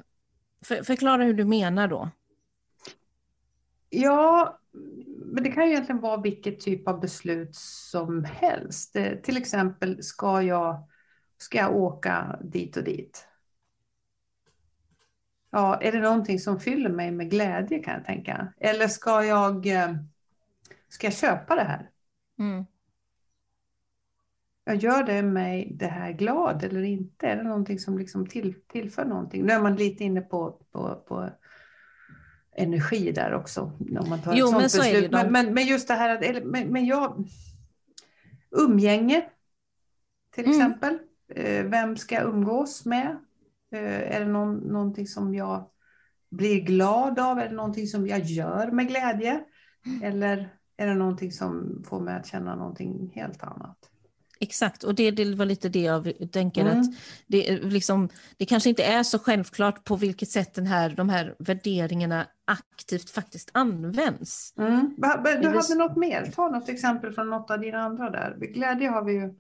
för, 0.63 0.83
förklara 0.83 1.25
hur 1.25 1.35
du 1.35 1.45
menar 1.45 1.89
då. 1.89 2.11
Ja, 3.91 4.59
men 5.27 5.45
det 5.45 5.53
kan 5.53 5.65
ju 5.65 5.71
egentligen 5.71 6.01
vara 6.01 6.21
vilket 6.21 6.61
typ 6.61 6.89
av 6.89 7.01
beslut 7.01 7.55
som 7.55 8.25
helst. 8.25 8.97
Till 9.23 9.37
exempel, 9.37 10.03
ska 10.03 10.43
jag, 10.43 10.89
ska 11.39 11.59
jag 11.59 11.77
åka 11.77 12.39
dit 12.43 12.77
och 12.77 12.85
dit? 12.85 13.27
Ja, 15.51 15.81
är 15.81 15.93
det 15.93 16.01
någonting 16.01 16.39
som 16.39 16.61
fyller 16.61 16.91
mig 16.91 17.11
med 17.11 17.31
glädje 17.31 17.79
kan 17.79 17.95
jag 17.95 18.05
tänka. 18.05 18.53
Eller 18.57 18.89
ska 18.89 19.25
jag, 19.25 19.67
eh, 19.67 19.95
ska 20.89 21.07
jag 21.07 21.15
köpa 21.15 21.55
det 21.55 21.65
här? 21.65 21.91
Mm. 22.39 22.65
Jag 24.65 24.77
gör 24.77 25.03
det 25.03 25.23
mig 25.23 25.73
det 25.75 25.87
här 25.87 26.13
glad 26.13 26.65
eller 26.65 26.83
inte? 26.83 27.27
Är 27.27 27.37
det 27.37 27.43
någonting 27.43 27.79
som 27.79 27.99
liksom 27.99 28.27
till, 28.27 28.55
tillför 28.67 29.05
någonting? 29.05 29.45
Nu 29.45 29.53
är 29.53 29.63
man 29.63 29.77
lite 29.77 30.05
inne 30.05 30.21
på, 30.21 30.59
på, 30.73 31.05
på 31.09 31.31
energi 32.57 33.13
där 33.13 33.35
också. 33.35 33.61
Om 34.01 34.09
man 34.09 34.23
tar 34.23 34.35
jo, 34.35 34.49
ett 34.49 34.53
men, 34.53 34.71
så 34.71 34.79
beslut. 34.79 35.13
Men, 35.13 35.33
men, 35.33 35.55
men, 35.55 35.67
just 35.67 35.89
det 35.89 35.95
här 35.95 36.35
att, 36.35 36.45
men, 36.45 36.69
men 36.69 36.87
jag, 36.87 37.29
umgänge 38.51 39.25
till 40.35 40.45
mm. 40.45 40.57
exempel. 40.57 40.99
Eh, 41.29 41.65
vem 41.65 41.97
ska 41.97 42.15
jag 42.15 42.25
umgås 42.25 42.85
med? 42.85 43.17
Eh, 43.73 44.17
är 44.17 44.21
det 44.21 44.27
någon, 44.27 44.57
någonting 44.57 45.07
som 45.07 45.35
jag 45.35 45.71
blir 46.31 46.61
glad 46.61 47.19
av? 47.19 47.39
Är 47.39 47.49
det 47.49 47.55
någonting 47.55 47.87
som 47.87 48.07
jag 48.07 48.21
gör 48.21 48.71
med 48.71 48.89
glädje? 48.89 49.45
Eller 50.03 50.57
är 50.77 50.87
det 50.87 50.95
någonting 50.95 51.33
som 51.33 51.83
får 51.87 52.01
mig 52.01 52.15
att 52.15 52.27
känna 52.27 52.57
någonting 52.57 53.13
helt 53.15 53.43
annat? 53.43 53.92
Exakt, 54.43 54.85
och 54.85 54.95
det, 54.95 55.11
det 55.11 55.35
var 55.35 55.47
lite 55.47 55.69
det 55.69 55.81
jag 55.81 56.13
tänker 56.33 56.61
mm. 56.61 56.81
att 56.81 56.87
det, 57.27 57.63
liksom, 57.63 58.09
det 58.37 58.47
kanske 58.47 58.69
inte 58.69 58.85
är 58.85 59.03
så 59.03 59.19
självklart 59.19 59.85
på 59.85 59.97
vilket 59.97 60.29
sätt 60.29 60.55
den 60.55 60.67
här, 60.67 60.91
de 60.91 61.09
här 61.09 61.35
värderingarna 61.39 62.27
aktivt 62.45 63.11
faktiskt 63.11 63.51
används. 63.55 64.55
Mm. 64.59 64.95
Du 65.43 65.49
hade 65.49 65.75
något 65.75 65.97
mer, 65.97 66.33
ta 66.35 66.49
något 66.49 66.69
exempel 66.69 67.13
från 67.13 67.31
något 67.31 67.51
av 67.51 67.61
dina 67.61 67.79
andra 67.79 68.11
där. 68.11 68.37
Glädje 68.41 68.89
har 68.89 69.05
vi 69.05 69.13
ju. 69.13 69.35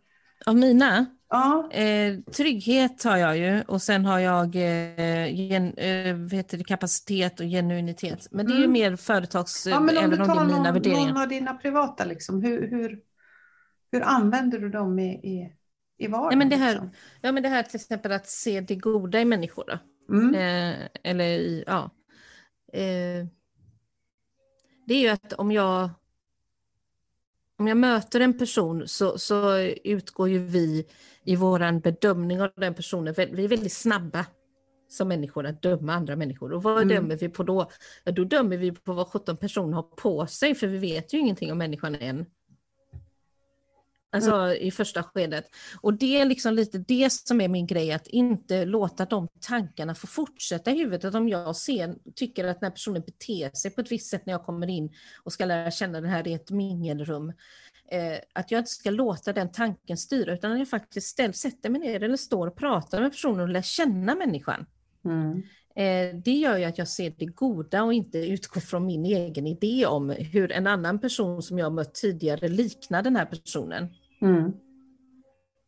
Av 0.46 0.56
mina? 0.56 1.06
Ja. 1.30 1.70
Eh, 1.72 2.18
trygghet 2.36 3.04
har 3.04 3.16
jag 3.16 3.38
ju 3.38 3.62
och 3.62 3.82
sen 3.82 4.04
har 4.04 4.18
jag 4.18 4.56
eh, 4.56 5.34
gen, 5.34 5.74
eh, 5.74 6.16
det, 6.50 6.66
kapacitet 6.66 7.40
och 7.40 7.46
genuinitet. 7.46 8.28
Men 8.30 8.46
det 8.46 8.52
är 8.52 8.56
ju 8.56 8.64
mm. 8.64 8.72
mer 8.72 8.96
företags... 8.96 9.66
Ja, 9.66 9.80
men 9.80 9.98
om 9.98 10.04
eller 10.04 10.16
du 10.16 10.24
tar 10.24 10.34
någon, 10.34 10.46
mina 10.46 10.72
värderingar. 10.72 11.08
någon 11.08 11.22
av 11.22 11.28
dina 11.28 11.54
privata, 11.54 12.04
liksom, 12.04 12.42
hur, 12.42 12.70
hur, 12.70 12.98
hur 13.92 14.02
använder 14.02 14.58
du 14.58 14.68
dem 14.68 14.98
i, 14.98 15.12
i, 15.12 15.52
i 15.98 16.06
vardagen? 16.06 16.32
Ja 16.32 16.38
men, 16.38 16.48
det 16.48 16.56
här, 16.56 16.72
liksom? 16.72 16.90
ja, 17.20 17.32
men 17.32 17.42
det 17.42 17.48
här 17.48 17.62
till 17.62 17.76
exempel 17.76 18.12
att 18.12 18.26
se 18.26 18.60
det 18.60 18.76
goda 18.76 19.20
i 19.20 19.24
människor. 19.24 19.64
Då. 19.66 19.78
Mm. 20.14 20.34
Eh, 20.34 20.88
eller 21.02 21.24
i, 21.24 21.64
ja. 21.66 21.90
Eh, 22.72 23.26
det 24.86 24.94
är 24.94 25.00
ju 25.00 25.08
att 25.08 25.32
om 25.32 25.52
jag 25.52 25.90
om 27.58 27.68
jag 27.68 27.76
möter 27.76 28.20
en 28.20 28.38
person 28.38 28.88
så, 28.88 29.18
så 29.18 29.58
utgår 29.84 30.28
ju 30.28 30.38
vi 30.38 30.86
i 31.24 31.36
vår 31.36 31.80
bedömning 31.80 32.42
av 32.42 32.50
den 32.56 32.74
personen, 32.74 33.14
vi 33.16 33.44
är 33.44 33.48
väldigt 33.48 33.72
snabba 33.72 34.26
som 34.88 35.08
människor 35.08 35.46
att 35.46 35.62
döma 35.62 35.94
andra 35.94 36.16
människor. 36.16 36.52
Och 36.52 36.62
vad 36.62 36.82
mm. 36.82 36.88
dömer 36.88 37.16
vi 37.16 37.28
på 37.28 37.42
då? 37.42 37.70
Ja, 38.04 38.12
då 38.12 38.24
dömer 38.24 38.56
vi 38.56 38.72
på 38.72 38.92
vad 38.92 39.06
17 39.06 39.36
personer 39.36 39.74
har 39.74 39.82
på 39.82 40.26
sig, 40.26 40.54
för 40.54 40.66
vi 40.66 40.78
vet 40.78 41.12
ju 41.12 41.18
ingenting 41.18 41.52
om 41.52 41.58
människan 41.58 41.94
än. 41.94 42.26
Alltså 44.14 44.32
mm. 44.32 44.56
i 44.60 44.70
första 44.70 45.02
skedet. 45.02 45.44
Och 45.80 45.94
det 45.94 46.20
är 46.20 46.24
liksom 46.24 46.54
lite 46.54 46.78
det 46.78 47.12
som 47.12 47.40
är 47.40 47.48
min 47.48 47.66
grej, 47.66 47.92
att 47.92 48.06
inte 48.06 48.64
låta 48.64 49.04
de 49.04 49.28
tankarna 49.40 49.94
få 49.94 50.06
fortsätta 50.06 50.70
i 50.70 50.78
huvudet. 50.78 51.14
Om 51.14 51.28
jag 51.28 51.56
ser, 51.56 51.94
tycker 52.14 52.44
att 52.44 52.60
den 52.60 52.66
här 52.66 52.70
personen 52.70 53.02
beter 53.02 53.50
sig 53.56 53.70
på 53.70 53.80
ett 53.80 53.92
visst 53.92 54.10
sätt 54.10 54.26
när 54.26 54.32
jag 54.32 54.44
kommer 54.44 54.66
in 54.66 54.92
och 55.24 55.32
ska 55.32 55.44
lära 55.44 55.70
känna 55.70 56.00
den 56.00 56.10
här 56.10 56.28
i 56.28 56.32
ett 56.32 56.50
mingelrum, 56.50 57.32
eh, 57.90 58.18
att 58.32 58.50
jag 58.50 58.58
inte 58.58 58.70
ska 58.70 58.90
låta 58.90 59.32
den 59.32 59.52
tanken 59.52 59.96
styra, 59.96 60.32
utan 60.34 60.52
att 60.52 60.58
jag 60.58 60.68
faktiskt 60.68 61.06
ställ, 61.06 61.34
sätter 61.34 61.70
mig 61.70 61.80
ner 61.80 62.02
eller 62.02 62.16
står 62.16 62.46
och 62.46 62.56
pratar 62.56 63.00
med 63.00 63.10
personen 63.10 63.40
och 63.40 63.48
lär 63.48 63.62
känna 63.62 64.14
människan. 64.14 64.66
Mm. 65.04 65.42
Eh, 65.76 66.16
det 66.16 66.32
gör 66.32 66.56
ju 66.56 66.64
att 66.64 66.78
jag 66.78 66.88
ser 66.88 67.14
det 67.18 67.26
goda 67.26 67.82
och 67.82 67.92
inte 67.92 68.18
utgår 68.18 68.60
från 68.60 68.86
min 68.86 69.04
egen 69.04 69.46
idé 69.46 69.86
om 69.86 70.10
hur 70.10 70.52
en 70.52 70.66
annan 70.66 70.98
person 70.98 71.42
som 71.42 71.58
jag 71.58 71.72
mött 71.72 71.94
tidigare 71.94 72.48
liknar 72.48 73.02
den 73.02 73.16
här 73.16 73.26
personen. 73.26 73.88
Mm. 74.22 74.52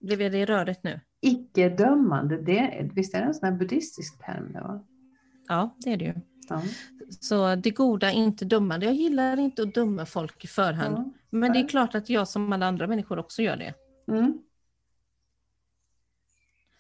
Blev 0.01 0.19
det 0.19 0.45
rörigt 0.45 0.85
nu? 0.85 1.01
Icke-dömande, 1.21 2.43
det, 2.43 2.91
visst 2.95 3.15
är 3.15 3.21
det 3.21 3.27
en 3.27 3.35
sån 3.35 3.49
här 3.49 3.59
buddhistisk 3.59 4.25
term? 4.27 4.53
Då? 4.53 4.87
Ja, 5.49 5.77
det 5.79 5.93
är 5.93 5.97
det 5.97 6.05
ju. 6.05 6.15
Ja. 6.49 6.63
Så 7.21 7.55
det 7.55 7.71
goda, 7.71 8.11
inte 8.11 8.45
dömande. 8.45 8.87
Jag 8.87 8.95
gillar 8.95 9.39
inte 9.39 9.63
att 9.63 9.75
döma 9.75 10.07
folk 10.07 10.45
i 10.45 10.47
förhand. 10.47 10.97
Ja. 10.99 11.13
Men 11.31 11.53
det 11.53 11.59
är 11.59 11.69
klart 11.69 11.95
att 11.95 12.11
jag 12.11 12.29
som 12.29 12.53
alla 12.53 12.67
andra 12.67 12.87
människor 12.87 13.19
också 13.19 13.43
gör 13.43 13.57
det. 13.57 13.75
Mm. 14.09 14.39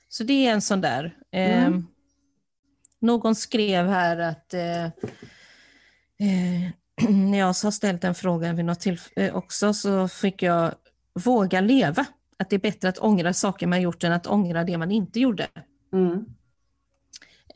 Så 0.08 0.24
det 0.24 0.46
är 0.46 0.52
en 0.52 0.62
sån 0.62 0.80
där. 0.80 1.16
Eh, 1.30 1.66
mm. 1.66 1.86
någon 3.00 3.34
skrev 3.34 3.86
här 3.86 4.18
att 4.18 4.54
eh, 4.54 4.84
eh, 4.84 6.70
när 7.08 7.38
jag 7.38 7.46
har 7.46 7.70
ställt 7.70 8.04
en 8.04 8.14
fråga 8.14 8.52
vid 8.52 8.64
något 8.64 8.80
tillfälle 8.80 9.28
eh, 9.28 9.36
också 9.36 9.74
så 9.74 10.08
fick 10.08 10.42
jag 10.42 10.74
våga 11.14 11.60
leva. 11.60 12.06
Att 12.36 12.50
det 12.50 12.56
är 12.56 12.60
bättre 12.60 12.88
att 12.88 12.98
ångra 12.98 13.32
saker 13.32 13.66
man 13.66 13.82
gjort 13.82 14.04
än 14.04 14.12
att 14.12 14.26
ångra 14.26 14.64
det 14.64 14.78
man 14.78 14.90
inte 14.90 15.20
gjorde. 15.20 15.48
Mm. 15.92 16.24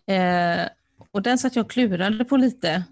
Eh, 0.07 0.69
och 1.11 1.23
den 1.23 1.39
satt 1.39 1.57
jag 1.57 1.65
och 1.65 1.71
klurade 1.71 2.25
på 2.25 2.37
lite. 2.37 2.85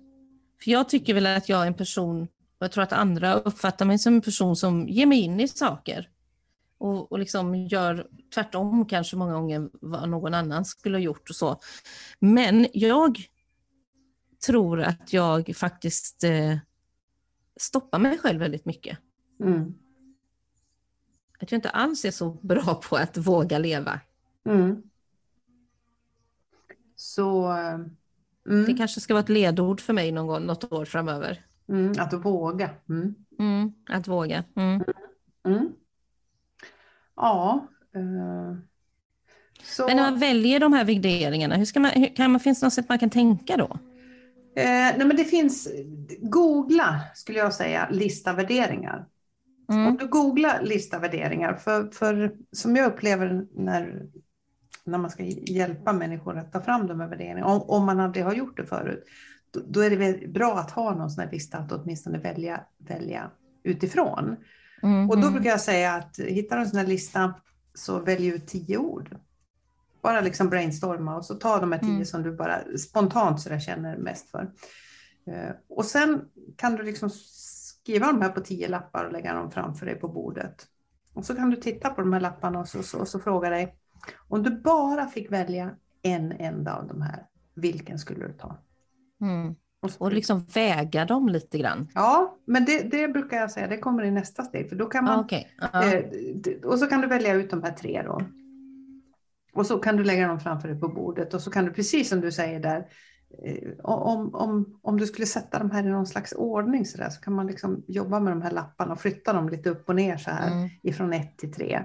För 0.64 0.70
jag 0.70 0.88
tycker 0.88 1.14
väl 1.14 1.26
att 1.26 1.48
jag 1.48 1.62
är 1.62 1.66
en 1.66 1.74
person, 1.74 2.22
och 2.22 2.28
jag 2.58 2.72
tror 2.72 2.84
att 2.84 2.92
andra 2.92 3.34
uppfattar 3.34 3.84
mig 3.84 3.98
som 3.98 4.14
en 4.14 4.20
person 4.20 4.56
som 4.56 4.88
ger 4.88 5.06
mig 5.06 5.20
in 5.20 5.40
i 5.40 5.48
saker. 5.48 6.10
Och, 6.78 7.12
och 7.12 7.18
liksom 7.18 7.54
gör 7.54 8.06
tvärtom 8.34 8.86
kanske 8.86 9.16
många 9.16 9.34
gånger 9.34 9.68
vad 9.72 10.08
någon 10.08 10.34
annan 10.34 10.64
skulle 10.64 10.96
ha 10.96 11.02
gjort 11.02 11.30
och 11.30 11.36
så. 11.36 11.60
Men 12.18 12.66
jag 12.72 13.18
tror 14.46 14.82
att 14.82 15.12
jag 15.12 15.56
faktiskt 15.56 16.24
eh, 16.24 16.56
stoppar 17.60 17.98
mig 17.98 18.18
själv 18.18 18.40
väldigt 18.40 18.64
mycket. 18.64 18.98
Mm 19.40 19.74
att 21.38 21.52
jag 21.52 21.58
inte 21.58 21.70
alls 21.70 22.04
är 22.04 22.10
så 22.10 22.30
bra 22.30 22.82
på 22.88 22.96
att 22.96 23.16
våga 23.16 23.58
leva. 23.58 24.00
Mm. 24.44 24.82
Så... 26.96 27.46
Mm. 28.48 28.66
Det 28.66 28.74
kanske 28.74 29.00
ska 29.00 29.14
vara 29.14 29.22
ett 29.22 29.28
ledord 29.28 29.80
för 29.80 29.92
mig 29.92 30.12
någon 30.12 30.26
gång, 30.26 30.46
något 30.46 30.72
år 30.72 30.84
framöver. 30.84 31.44
Mm, 31.68 31.92
att 31.98 32.12
våga. 32.12 32.70
Mm. 32.88 33.14
Mm, 33.38 33.72
att 33.88 34.08
våga. 34.08 34.44
Mm. 34.56 34.82
Ja. 37.16 37.66
Uh, 37.96 38.56
så... 39.62 39.86
Men 39.86 39.96
när 39.96 40.10
man 40.10 40.18
väljer 40.18 40.60
de 40.60 40.72
här 40.72 40.84
värderingarna, 40.84 41.56
hur 41.56 41.64
ska 41.64 41.80
man, 41.80 41.90
hur, 41.90 42.16
kan 42.16 42.30
man, 42.30 42.40
finns 42.40 42.60
det 42.60 42.66
något 42.66 42.72
sätt 42.72 42.88
man 42.88 42.98
kan 42.98 43.10
tänka 43.10 43.56
då? 43.56 43.78
Eh, 44.56 44.96
nej 44.96 45.04
men 45.04 45.16
det 45.16 45.24
finns, 45.24 45.68
googla 46.20 47.00
skulle 47.14 47.38
jag 47.38 47.54
säga, 47.54 47.88
lista 47.90 48.32
värderingar. 48.32 49.06
Mm. 49.68 49.86
Om 49.86 49.96
du 49.96 50.06
googlar 50.06 50.62
lista 50.62 50.98
värderingar, 50.98 51.54
för, 51.54 51.90
för 51.90 52.36
som 52.52 52.76
jag 52.76 52.86
upplever 52.86 53.46
när, 53.54 54.06
när 54.84 54.98
man 54.98 55.10
ska 55.10 55.22
hjälpa 55.24 55.92
människor 55.92 56.38
att 56.38 56.52
ta 56.52 56.60
fram 56.60 56.86
de 56.86 57.00
här 57.00 57.08
värderingarna, 57.08 57.46
om, 57.46 57.62
om 57.62 57.86
man 57.86 58.00
aldrig 58.00 58.24
har 58.24 58.34
gjort 58.34 58.56
det 58.56 58.66
förut, 58.66 59.04
då, 59.50 59.60
då 59.66 59.80
är 59.80 59.90
det 59.90 60.28
bra 60.28 60.58
att 60.58 60.70
ha 60.70 60.94
någon 60.94 61.10
sån 61.10 61.24
här 61.24 61.30
lista 61.30 61.58
att 61.58 61.72
åtminstone 61.72 62.18
välja, 62.18 62.60
välja 62.78 63.30
utifrån. 63.62 64.36
Mm. 64.82 65.10
Och 65.10 65.20
då 65.20 65.30
brukar 65.30 65.50
jag 65.50 65.60
säga 65.60 65.94
att 65.94 66.18
hittar 66.18 66.56
du 66.56 66.62
en 66.62 66.68
sån 66.68 66.78
här 66.78 66.86
lista 66.86 67.34
så 67.74 67.98
välj 67.98 68.26
ut 68.26 68.46
tio 68.46 68.76
ord. 68.76 69.16
Bara 70.02 70.20
liksom 70.20 70.48
brainstorma 70.48 71.16
och 71.16 71.24
så 71.24 71.34
ta 71.34 71.60
de 71.60 71.72
här 71.72 71.78
tio 71.78 71.90
mm. 71.90 72.04
som 72.04 72.22
du 72.22 72.36
bara 72.36 72.58
spontant 72.78 73.40
så 73.40 73.58
känner 73.58 73.96
mest 73.96 74.30
för. 74.30 74.50
Eh, 75.26 75.50
och 75.68 75.84
sen 75.84 76.20
kan 76.56 76.76
du 76.76 76.82
liksom 76.82 77.10
skriva 77.86 78.06
de 78.06 78.22
här 78.22 78.28
på 78.28 78.40
tio 78.40 78.68
lappar 78.68 79.04
och 79.04 79.12
lägga 79.12 79.34
dem 79.34 79.50
framför 79.50 79.86
dig 79.86 79.94
på 79.94 80.08
bordet. 80.08 80.66
Och 81.14 81.24
så 81.24 81.34
kan 81.34 81.50
du 81.50 81.56
titta 81.56 81.90
på 81.90 82.00
de 82.00 82.12
här 82.12 82.20
lapparna 82.20 82.58
och 82.58 82.68
så, 82.68 82.82
så, 82.82 83.06
så 83.06 83.20
fråga 83.20 83.50
dig, 83.50 83.74
om 84.28 84.42
du 84.42 84.50
bara 84.50 85.06
fick 85.06 85.32
välja 85.32 85.70
en 86.02 86.32
enda 86.32 86.76
av 86.76 86.88
de 86.88 87.02
här, 87.02 87.26
vilken 87.54 87.98
skulle 87.98 88.26
du 88.26 88.32
ta? 88.32 88.58
Mm. 89.20 89.54
Och, 89.80 89.90
och 89.98 90.12
liksom 90.12 90.46
väga 90.54 91.04
dem 91.04 91.28
lite 91.28 91.58
grann. 91.58 91.88
Ja, 91.94 92.38
men 92.46 92.64
det, 92.64 92.90
det, 92.90 93.08
brukar 93.08 93.36
jag 93.36 93.50
säga, 93.50 93.66
det 93.66 93.78
kommer 93.78 94.04
i 94.04 94.10
nästa 94.10 94.42
steg. 94.42 94.68
För 94.68 94.76
då 94.76 94.86
kan 94.86 95.04
man, 95.04 95.18
ah, 95.18 95.24
okay. 95.24 95.44
-huh. 95.58 96.48
eh, 96.48 96.70
och 96.70 96.78
så 96.78 96.86
kan 96.86 97.00
du 97.00 97.06
välja 97.06 97.34
ut 97.34 97.50
de 97.50 97.62
här 97.62 97.72
tre 97.72 98.02
då. 98.02 98.22
Och 99.52 99.66
så 99.66 99.78
kan 99.78 99.96
du 99.96 100.04
lägga 100.04 100.28
dem 100.28 100.40
framför 100.40 100.68
dig 100.68 100.80
på 100.80 100.88
bordet 100.88 101.34
och 101.34 101.40
så 101.40 101.50
kan 101.50 101.64
du 101.64 101.72
precis 101.72 102.08
som 102.08 102.20
du 102.20 102.32
säger 102.32 102.60
där 102.60 102.86
om, 103.82 104.34
om, 104.34 104.78
om 104.82 104.98
du 104.98 105.06
skulle 105.06 105.26
sätta 105.26 105.58
de 105.58 105.70
här 105.70 105.86
i 105.86 105.90
någon 105.90 106.06
slags 106.06 106.32
ordning 106.32 106.86
så, 106.86 106.98
där, 106.98 107.10
så 107.10 107.20
kan 107.20 107.32
man 107.32 107.46
liksom 107.46 107.84
jobba 107.86 108.20
med 108.20 108.32
de 108.32 108.42
här 108.42 108.50
lapparna 108.50 108.92
och 108.92 109.00
flytta 109.00 109.32
dem 109.32 109.48
lite 109.48 109.70
upp 109.70 109.88
och 109.88 109.94
ner 109.94 110.16
så 110.16 110.30
här 110.30 110.52
mm. 110.52 110.68
ifrån 110.82 111.12
ett 111.12 111.38
till 111.38 111.52
tre. 111.52 111.84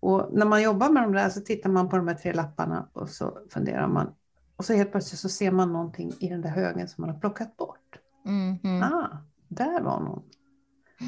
Och 0.00 0.28
när 0.32 0.46
man 0.46 0.62
jobbar 0.62 0.90
med 0.90 1.02
de 1.02 1.12
där 1.12 1.28
så 1.28 1.40
tittar 1.40 1.70
man 1.70 1.88
på 1.88 1.96
de 1.96 2.08
här 2.08 2.14
tre 2.14 2.32
lapparna 2.32 2.88
och 2.92 3.08
så 3.08 3.38
funderar 3.50 3.88
man. 3.88 4.14
Och 4.56 4.64
så 4.64 4.74
helt 4.74 4.92
plötsligt 4.92 5.20
så 5.20 5.28
ser 5.28 5.50
man 5.50 5.72
någonting 5.72 6.12
i 6.20 6.28
den 6.28 6.40
där 6.40 6.50
högen 6.50 6.88
som 6.88 7.02
man 7.02 7.10
har 7.14 7.20
plockat 7.20 7.56
bort. 7.56 7.98
Mm. 8.26 8.58
Mm. 8.64 8.82
Ah, 8.82 9.08
där 9.48 9.80
var 9.80 10.00
någon. 10.00 10.22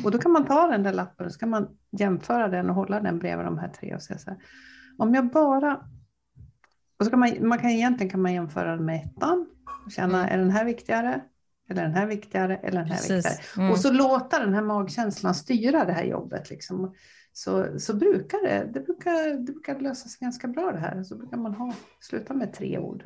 Och 0.05 0.11
då 0.11 0.19
kan 0.19 0.33
man 0.33 0.45
ta 0.45 0.67
den 0.67 0.83
där 0.83 0.93
lappen 0.93 1.27
och 1.27 1.33
så 1.33 1.39
kan 1.39 1.51
man 1.51 1.69
jämföra 1.91 2.49
den 2.49 2.71
och 2.71 2.77
hålla 2.77 3.01
den 3.01 3.19
bredvid 3.19 3.47
de 3.47 3.59
här 3.59 3.69
tre 3.69 3.95
och 3.95 4.03
säga 4.03 4.19
så 4.19 4.31
här. 4.31 4.39
Om 4.99 5.15
jag 5.15 5.31
bara... 5.31 5.89
Och 7.03 7.07
så 7.07 7.11
kan 7.11 7.21
man, 7.21 7.49
man 7.49 7.59
kan 7.59 7.71
egentligen 7.71 8.11
kan 8.11 8.23
man 8.23 8.35
jämföra 8.35 8.77
den 8.77 8.85
med 8.85 9.05
ettan 9.05 9.47
och 9.87 9.93
känna, 9.93 10.19
mm. 10.19 10.35
är 10.35 10.39
den 10.39 10.51
här 10.51 10.65
viktigare? 10.65 11.21
Eller 11.71 11.83
den 11.83 11.95
här 11.95 12.07
viktigare? 12.07 12.57
Eller 12.57 12.81
den 12.81 12.91
här 12.91 12.97
Precis. 12.97 13.11
viktigare? 13.11 13.37
Mm. 13.57 13.71
Och 13.71 13.79
så 13.79 13.93
låta 13.93 14.39
den 14.39 14.55
här 14.55 14.63
magkänslan 14.63 15.35
styra 15.35 15.85
det 15.85 15.93
här 15.93 16.05
jobbet. 16.05 16.51
Liksom. 16.51 16.95
Så, 17.33 17.79
så 17.79 17.95
brukar 17.95 18.39
det, 18.43 18.71
det 18.75 18.81
brukar, 18.81 19.37
det 19.47 19.53
brukar 19.53 19.81
lösa 19.81 20.09
sig 20.09 20.19
ganska 20.21 20.49
bra 20.49 20.73
det 20.73 20.79
här. 20.79 21.03
Så 21.03 21.17
brukar 21.17 21.37
man 21.37 21.55
ha, 21.55 21.75
sluta 22.01 22.35
med 22.35 22.53
tre 22.53 22.79
ord. 22.79 23.05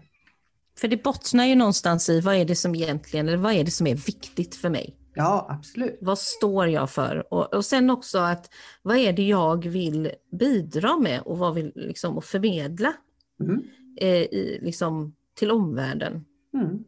För 0.78 0.88
det 0.88 1.02
bottnar 1.02 1.44
ju 1.44 1.54
någonstans 1.54 2.08
i 2.08 2.20
vad 2.20 2.34
är 2.34 2.44
det 2.44 2.56
som 2.56 2.74
egentligen, 2.74 3.28
eller 3.28 3.38
vad 3.38 3.52
är 3.52 3.64
det 3.64 3.70
som 3.70 3.86
är 3.86 3.94
viktigt 3.94 4.54
för 4.54 4.70
mig? 4.70 4.96
Ja, 5.14 5.46
absolut. 5.50 5.98
Vad 6.00 6.18
står 6.18 6.68
jag 6.68 6.90
för? 6.90 7.32
Och, 7.34 7.54
och 7.54 7.64
sen 7.64 7.90
också 7.90 8.18
att 8.18 8.50
vad 8.82 8.96
är 8.96 9.12
det 9.12 9.22
jag 9.22 9.66
vill 9.66 10.10
bidra 10.32 10.96
med 10.96 11.20
och 11.20 11.38
vad 11.38 11.54
vill 11.54 11.72
liksom 11.74 12.16
och 12.16 12.24
förmedla 12.24 12.92
mm. 13.40 13.62
Eh, 13.96 14.08
i, 14.22 14.58
liksom, 14.62 15.14
till 15.34 15.50
omvärlden? 15.50 16.24
Mm. 16.54 16.84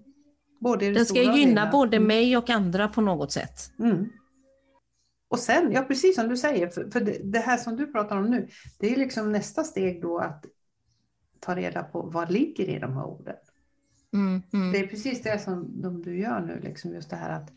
Både 0.60 0.90
Den 0.90 1.06
ska 1.06 1.22
gynna 1.22 1.34
lilla. 1.34 1.70
både 1.70 1.96
Mm. 1.96 2.06
mig 2.06 2.36
och 2.36 2.50
andra 2.50 2.88
på 2.88 3.00
något 3.00 3.32
sätt. 3.32 3.72
Mm. 3.78 4.08
Och 5.28 5.38
sen, 5.38 5.72
ja 5.72 5.82
precis 5.82 6.14
som 6.16 6.28
du 6.28 6.36
säger, 6.36 6.68
för, 6.68 6.90
för 6.90 7.00
det, 7.00 7.18
det 7.24 7.38
här 7.38 7.56
som 7.56 7.76
du 7.76 7.86
pratar 7.92 8.16
om 8.16 8.30
nu, 8.30 8.48
det 8.78 8.92
är 8.92 8.96
liksom 8.96 9.32
nästa 9.32 9.64
steg 9.64 10.02
då 10.02 10.18
att 10.18 10.44
ta 11.40 11.56
reda 11.56 11.82
på 11.82 12.02
vad 12.02 12.30
ligger 12.30 12.64
i 12.68 12.78
de 12.78 12.92
här 12.92 13.04
orden. 13.04 13.36
Mm, 14.12 14.42
mm. 14.52 14.72
Det 14.72 14.78
är 14.78 14.86
precis 14.86 15.22
det 15.22 15.38
som 15.38 15.82
de 15.82 16.02
du 16.02 16.18
gör 16.18 16.40
nu, 16.40 16.60
liksom 16.60 16.94
just 16.94 17.10
det 17.10 17.16
här 17.16 17.30
att 17.30 17.52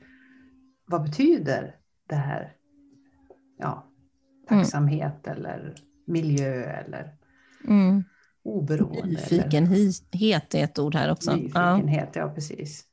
vad 0.86 1.04
betyder 1.04 1.76
det 2.08 2.16
här? 2.16 2.54
Ja, 3.58 3.88
tacksamhet 4.48 5.28
eller 5.28 5.76
miljö 6.06 6.64
eller 6.64 7.16
Mm. 7.68 8.04
Oberoende. 8.44 9.08
Nyfikenhet 9.08 10.56
är 10.56 10.64
ett 10.64 10.80
ord 10.80 10.96
här 10.96 11.12
också. 11.12 11.32
Ja. 11.32 11.36
nyfikenhet, 11.36 12.10
ja. 12.16 12.30
precis. 12.30 12.84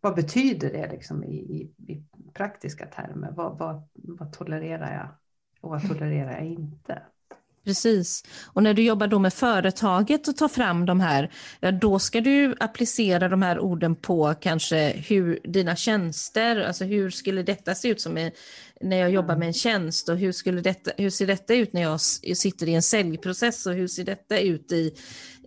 Vad 0.00 0.14
betyder 0.14 0.72
det 0.72 0.92
liksom 0.92 1.24
i, 1.24 1.36
i, 1.36 1.92
i 1.92 2.04
praktiska 2.34 2.86
termer? 2.86 3.30
Vad, 3.30 3.58
vad, 3.58 3.82
vad 3.94 4.32
tolererar 4.32 4.94
jag 4.94 5.08
och 5.60 5.70
vad 5.70 5.88
tolererar 5.88 6.32
jag 6.32 6.46
inte? 6.46 7.02
Precis. 7.64 8.24
Och 8.44 8.62
när 8.62 8.74
du 8.74 8.82
jobbar 8.82 9.06
då 9.06 9.18
med 9.18 9.32
företaget 9.34 10.28
och 10.28 10.36
tar 10.36 10.48
fram 10.48 10.86
de 10.86 11.00
här, 11.00 11.30
ja, 11.60 11.70
då 11.70 11.98
ska 11.98 12.20
du 12.20 12.54
applicera 12.60 13.28
de 13.28 13.42
här 13.42 13.58
orden 13.60 13.94
på 13.96 14.34
kanske 14.40 14.88
hur 15.08 15.40
dina 15.44 15.76
tjänster, 15.76 16.56
alltså 16.60 16.84
hur 16.84 17.10
skulle 17.10 17.42
detta 17.42 17.74
se 17.74 17.88
ut 17.88 18.00
som 18.00 18.18
är, 18.18 18.32
när 18.80 18.96
jag 18.96 19.10
jobbar 19.10 19.36
med 19.36 19.46
en 19.48 19.54
tjänst 19.54 20.08
och 20.08 20.16
hur, 20.16 20.32
skulle 20.32 20.60
detta, 20.60 20.90
hur 20.96 21.10
ser 21.10 21.26
detta 21.26 21.54
ut 21.54 21.72
när 21.72 21.82
jag 21.82 22.00
sitter 22.00 22.68
i 22.68 22.74
en 22.74 22.82
säljprocess 22.82 23.66
och 23.66 23.72
hur 23.74 23.86
ser 23.88 24.04
detta 24.04 24.38
ut 24.38 24.72
i, 24.72 24.94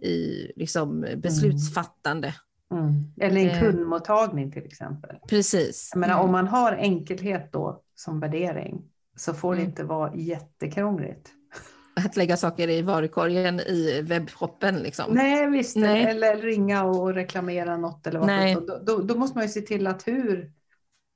i 0.02 0.52
liksom 0.56 1.06
beslutsfattande. 1.18 2.34
Mm. 2.72 3.04
Eller 3.22 3.42
en 3.42 3.50
Eh. 3.50 3.60
kundmottagning 3.60 4.52
till 4.52 4.66
exempel. 4.66 5.16
Precis. 5.30 5.90
Jag 5.94 6.00
menar, 6.00 6.14
Mm. 6.14 6.26
Om 6.26 6.32
man 6.32 6.48
har 6.48 6.72
enkelhet 6.72 7.52
då 7.52 7.82
som 7.96 8.20
värdering 8.20 8.82
så 9.16 9.34
får 9.34 9.52
det 9.56 9.62
Mm. 9.62 9.70
inte 9.70 9.84
vara 9.84 10.16
jättekrångligt. 10.16 11.30
Att 11.96 12.16
lägga 12.18 12.38
saker 12.38 12.70
i 12.70 12.82
varukorgen 12.82 13.60
i 13.60 14.02
webbshoppen 14.02 14.76
liksom. 14.76 15.14
Nej 15.14 15.50
visst, 15.50 15.76
Nej. 15.76 16.04
eller 16.04 16.38
ringa 16.38 16.84
och 16.84 17.14
reklamera 17.14 17.78
något 17.78 18.08
eller 18.08 18.20
vad 18.20 18.28
Nej. 18.28 18.56
då, 18.68 18.80
då, 18.86 19.02
då 19.02 19.18
måste 19.18 19.38
man 19.38 19.46
ju 19.46 19.50
se 19.50 19.62
till 19.62 19.88
att 19.88 20.08
hur, 20.08 20.52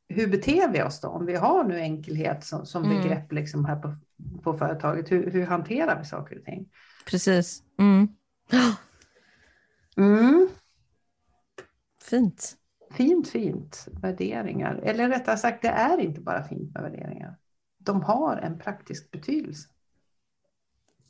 hur 0.09 0.27
beter 0.27 0.71
vi 0.71 0.83
oss 0.83 1.01
då? 1.01 1.07
Om 1.07 1.25
vi 1.25 1.35
har 1.35 1.63
nu 1.63 1.79
enkelhet 1.79 2.43
som, 2.43 2.65
som 2.65 2.83
Mm. 2.83 2.97
begrepp 3.01 3.31
liksom 3.31 3.65
här 3.65 3.75
på, 3.75 3.95
på 4.43 4.53
företaget, 4.57 5.11
hur, 5.11 5.31
hur 5.31 5.45
hanterar 5.45 5.99
vi 5.99 6.05
saker 6.05 6.39
och 6.39 6.45
ting? 6.45 6.69
Precis. 7.05 7.63
Mm. 7.79 8.07
Mm. 9.97 10.49
Fint. 12.03 12.55
Fint, 12.91 13.27
fint. 13.29 13.87
Värderingar. 14.01 14.79
Eller 14.83 15.09
rättare 15.09 15.37
sagt, 15.37 15.61
det 15.61 15.67
är 15.67 15.97
inte 15.97 16.21
bara 16.21 16.43
fint 16.43 16.73
med 16.73 16.83
värderingar. 16.83 17.35
De 17.77 18.01
har 18.01 18.37
en 18.37 18.59
praktisk 18.59 19.11
betydelse. 19.11 19.69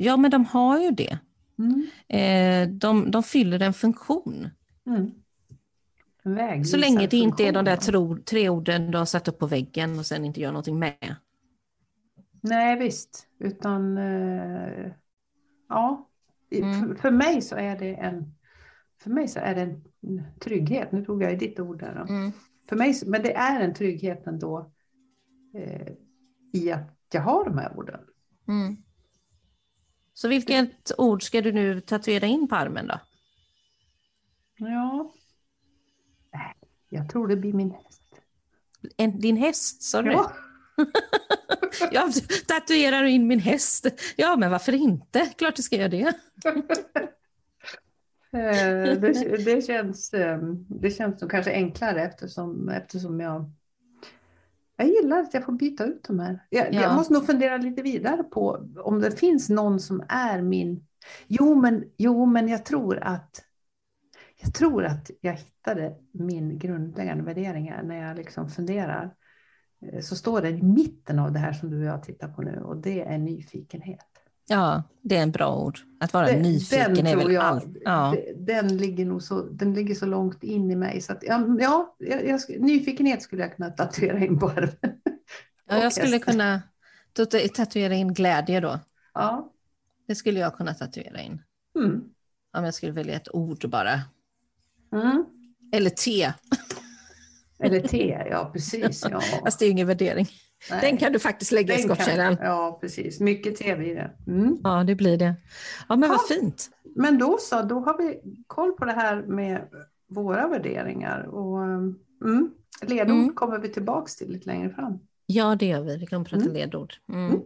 Ja, 0.02 0.18
men 0.18 0.32
de 0.32 0.46
har 0.46 0.80
ju 0.80 0.92
det. 0.92 1.20
Mm. 1.60 1.88
Eh, 2.08 2.70
de, 2.70 3.12
de 3.12 3.24
fyller 3.24 3.60
en 3.62 3.74
funktion. 3.74 4.50
Mm. 4.88 5.12
En 6.24 6.66
Så 6.66 6.78
länge 6.78 7.08
det 7.08 7.18
inte 7.18 7.44
är 7.44 7.52
de 7.52 7.66
där 7.66 7.76
tro, 7.76 8.18
tre 8.18 8.50
orden 8.50 8.92
du 8.92 8.98
har 8.98 9.06
satt 9.06 9.28
upp 9.28 9.40
på 9.40 9.48
väggen 9.48 10.00
och 10.00 10.06
sen 10.06 10.26
inte 10.26 10.42
gör 10.42 10.52
någonting 10.52 10.80
med. 10.80 11.16
Nej, 12.42 12.80
visst. 12.80 13.28
Utan 13.40 13.98
eh, 13.98 14.92
ja, 15.70 16.06
Mm. 16.52 16.96
för, 16.96 17.12
mig 17.12 17.42
så 17.42 17.56
är 17.56 17.80
det 17.80 17.94
en 17.96 18.34
för 18.98 19.10
mig 19.10 19.28
så 19.28 19.40
är 19.40 19.56
det 19.56 19.62
en 19.62 19.84
trygghet. 20.40 20.92
Nu 20.92 21.06
tog 21.06 21.24
jag 21.24 21.32
ju 21.32 21.38
ditt 21.38 21.60
ord 21.60 21.80
där. 21.80 22.06
Mm. 22.10 22.32
För 22.70 22.76
mig, 22.76 22.96
men 23.06 23.22
det 23.22 23.34
är 23.34 23.60
en 23.60 23.74
trygghet 23.74 24.28
ändå 24.28 24.72
eh, 25.56 25.92
i 26.54 26.72
att 26.72 26.98
jag 27.14 27.22
har 27.22 27.46
de 27.46 27.58
här 27.58 27.78
orden. 27.78 28.00
Mm. 28.48 28.78
Så 30.20 30.28
vilket 30.28 30.92
ord 30.98 31.24
ska 31.24 31.42
du 31.42 31.52
nu 31.52 31.82
tatuera 31.82 32.26
in 32.26 32.48
på 32.48 32.56
armen 32.56 32.88
då? 32.88 33.00
Ja. 34.58 35.12
Jag 36.90 37.10
tror 37.10 37.28
det 37.28 37.36
blir 37.36 37.54
min 37.54 37.72
häst. 37.72 38.02
En, 38.98 39.20
din 39.20 39.38
häst, 39.38 39.84
sa 39.84 40.02
du 40.02 40.12
Ja. 40.12 40.32
Jag 41.92 42.14
tatuerar 42.48 43.04
in 43.04 43.28
min 43.28 43.40
häst. 43.40 43.88
Ja, 44.16 44.36
men 44.36 44.52
varför 44.52 44.74
inte? 44.74 45.34
Klart 45.38 45.56
du 45.56 45.64
ska 45.64 45.76
göra 45.76 45.90
det. 45.90 46.14
Eh, 48.32 49.00
det, 49.00 49.44
det, 49.46 49.66
känns, 49.66 50.14
eh, 50.14 50.38
det 50.68 50.92
känns 50.92 51.22
nog 51.22 51.32
kanske 51.32 51.52
enklare 51.52 52.04
eftersom, 52.04 52.70
eftersom 52.70 53.20
jag 53.20 53.52
jag 54.80 54.88
gillar 54.88 55.20
att 55.20 55.34
jag 55.34 55.46
får 55.46 55.54
byta 55.54 55.86
ut 55.86 56.04
de 56.04 56.20
här. 56.20 56.39
Jag, 56.50 56.74
Ja. 56.74 56.82
jag 56.82 56.96
måste 56.96 57.13
nog 57.13 57.26
fundera 57.26 57.58
lite 57.58 57.82
vidare 57.82 58.24
på 58.24 58.68
om 58.84 59.00
det 59.00 59.12
finns 59.12 59.50
någon 59.50 59.80
som 59.80 60.04
är 60.10 60.42
min... 60.42 60.86
Jo, 61.28 61.56
men, 61.56 61.84
jo, 61.98 62.26
men 62.26 62.48
jag 62.48 62.65
tror 62.65 62.98
att 62.98 63.46
jag 64.42 64.54
tror 64.54 64.86
att 64.86 65.12
jag 65.22 65.34
hittade 65.34 65.96
min 66.12 66.60
grundläggande 66.60 67.24
värderingar 67.24 67.84
när 67.84 68.08
jag 68.08 68.18
liksom 68.18 68.50
funderar. 68.50 69.15
Eh, 69.82 70.02
Så 70.02 70.15
står 70.15 70.42
det 70.42 70.50
i 70.50 70.62
mitten 70.63 71.20
av 71.20 71.32
det 71.32 71.39
här 71.39 71.54
som 71.54 71.70
du 71.70 71.78
och 71.80 71.86
jag 71.86 72.04
tittar 72.04 72.28
på 72.28 72.42
nu 72.42 72.62
och 72.62 72.78
det 72.78 73.02
är 73.02 73.18
nyfikenhet. 73.18 74.09
Ja, 74.50 74.84
det 75.02 75.18
är 75.18 75.24
en 75.24 75.32
bra 75.32 75.56
ord. 75.56 75.80
Att 76.00 76.14
vara 76.14 76.26
Den- 76.26 76.42
nyfiken 76.42 76.94
den 76.94 77.08
är 77.08 77.16
väl 77.16 77.32
jag- 77.32 77.44
allt. 77.44 77.66
Ja. 77.86 78.16
de- 78.16 78.34
Den 78.54 78.78
ligger 78.78 79.06
nog 79.06 79.24
så, 79.24 79.42
den 79.42 79.74
ligger 79.74 79.96
så 79.96 80.06
långt 80.06 80.44
in 80.44 80.72
i 80.72 80.76
mig 80.76 81.02
så 81.02 81.14
att 81.14 81.24
ja, 81.24 81.46
ja 81.60 81.96
jag, 82.00 82.42
nyfikenhet 82.60 83.22
skulle 83.22 83.42
jag 83.42 83.56
kunna 83.56 83.70
tatuera 83.70 84.20
in 84.26 84.40
på 84.40 84.50
armen. 84.50 84.76
Ja, 85.70 85.78
jag 85.84 85.94
skulle 85.94 86.08
hästen. 86.08 86.20
kunna 86.34 86.62
tatu- 87.14 87.48
tatuera 87.48 87.94
in 87.96 88.14
glädje 88.14 88.60
då. 88.60 88.80
Ja. 89.14 89.52
Det 90.08 90.16
skulle 90.16 90.40
jag 90.40 90.56
kunna 90.56 90.74
tatuera 90.74 91.22
in. 91.22 91.42
Mm. 91.80 92.02
Om 92.58 92.64
jag 92.64 92.74
skulle 92.74 92.92
välja 92.92 93.16
ett 93.16 93.36
ord 93.36 93.70
bara. 93.70 94.02
Mm. 94.94 95.26
Eller 95.72 95.90
te. 95.90 96.34
Eller 97.63 97.80
te, 97.80 98.28
ja 98.32 98.50
precis. 98.54 99.06
Ja. 99.12 99.22
Fast 99.43 99.60
det 99.60 99.65
är 99.65 99.67
ju 99.67 99.72
ingen 99.72 99.88
värdering. 99.88 100.28
Nej, 100.72 100.80
Den 100.82 100.98
kan 100.98 101.13
du 101.13 101.19
faktiskt 101.19 101.52
lägga 101.52 101.74
i 101.74 101.78
den 101.78 101.88
kan- 101.88 101.95
skottkärran. 101.95 102.38
Ja, 102.41 102.78
precis. 102.82 103.19
Mycket 103.19 103.56
te 103.56 103.76
blir 103.76 103.95
det. 103.95 104.12
Mm. 104.32 104.58
Ja, 104.63 104.84
det 104.84 104.95
blir 104.95 105.17
det. 105.17 105.36
Ja, 105.89 105.95
men 105.95 106.10
vad 106.10 106.17
Ja. 106.30 106.36
fint. 106.36 106.69
Men 106.95 107.17
då 107.17 107.38
så, 107.39 107.62
då 107.62 107.80
har 107.80 107.98
vi 107.98 108.22
koll 108.48 108.72
på 108.72 108.86
det 108.86 108.91
här 108.91 109.22
med 109.22 109.62
våra 110.10 110.48
värderingar. 110.48 111.24
Och, 111.24 111.63
mm, 111.63 112.52
ledord 112.82 113.10
Mm. 113.15 113.34
kommer 113.36 113.60
vi 113.60 113.69
tillbaks 113.69 114.15
till 114.15 114.32
lite 114.32 114.48
längre 114.48 114.69
fram. 114.69 115.00
Ja, 115.26 115.56
det 115.56 115.65
gör 115.65 115.82
vi. 115.82 115.98
Vi 115.98 116.06
kommer 116.06 116.26
prata 116.26 116.41
Mm. 116.43 116.54
ledord. 116.54 116.93
Mm. 117.10 117.28
Mm. 117.30 117.41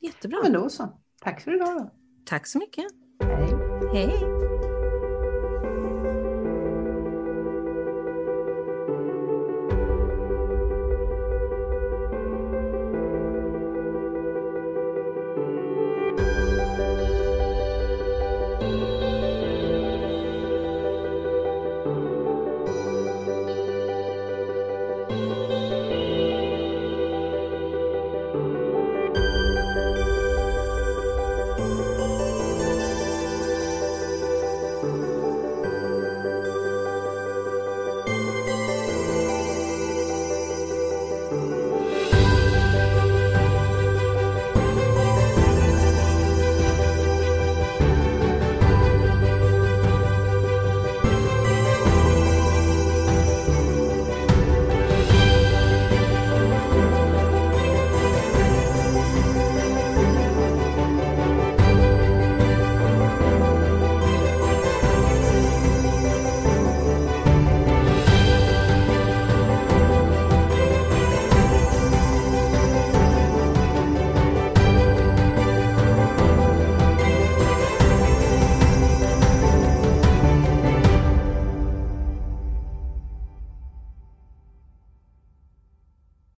Jättebra. 0.00 0.38
Men 0.42 0.52
då 0.52 0.68
så. 0.68 0.98
Tack 1.20 1.40
för 1.40 1.54
idag 1.56 1.76
då. 1.78 1.90
Tack 2.24 2.46
så 2.46 2.58
mycket. 2.58 2.84
Hej. 3.22 3.48
Hej. 3.94 4.33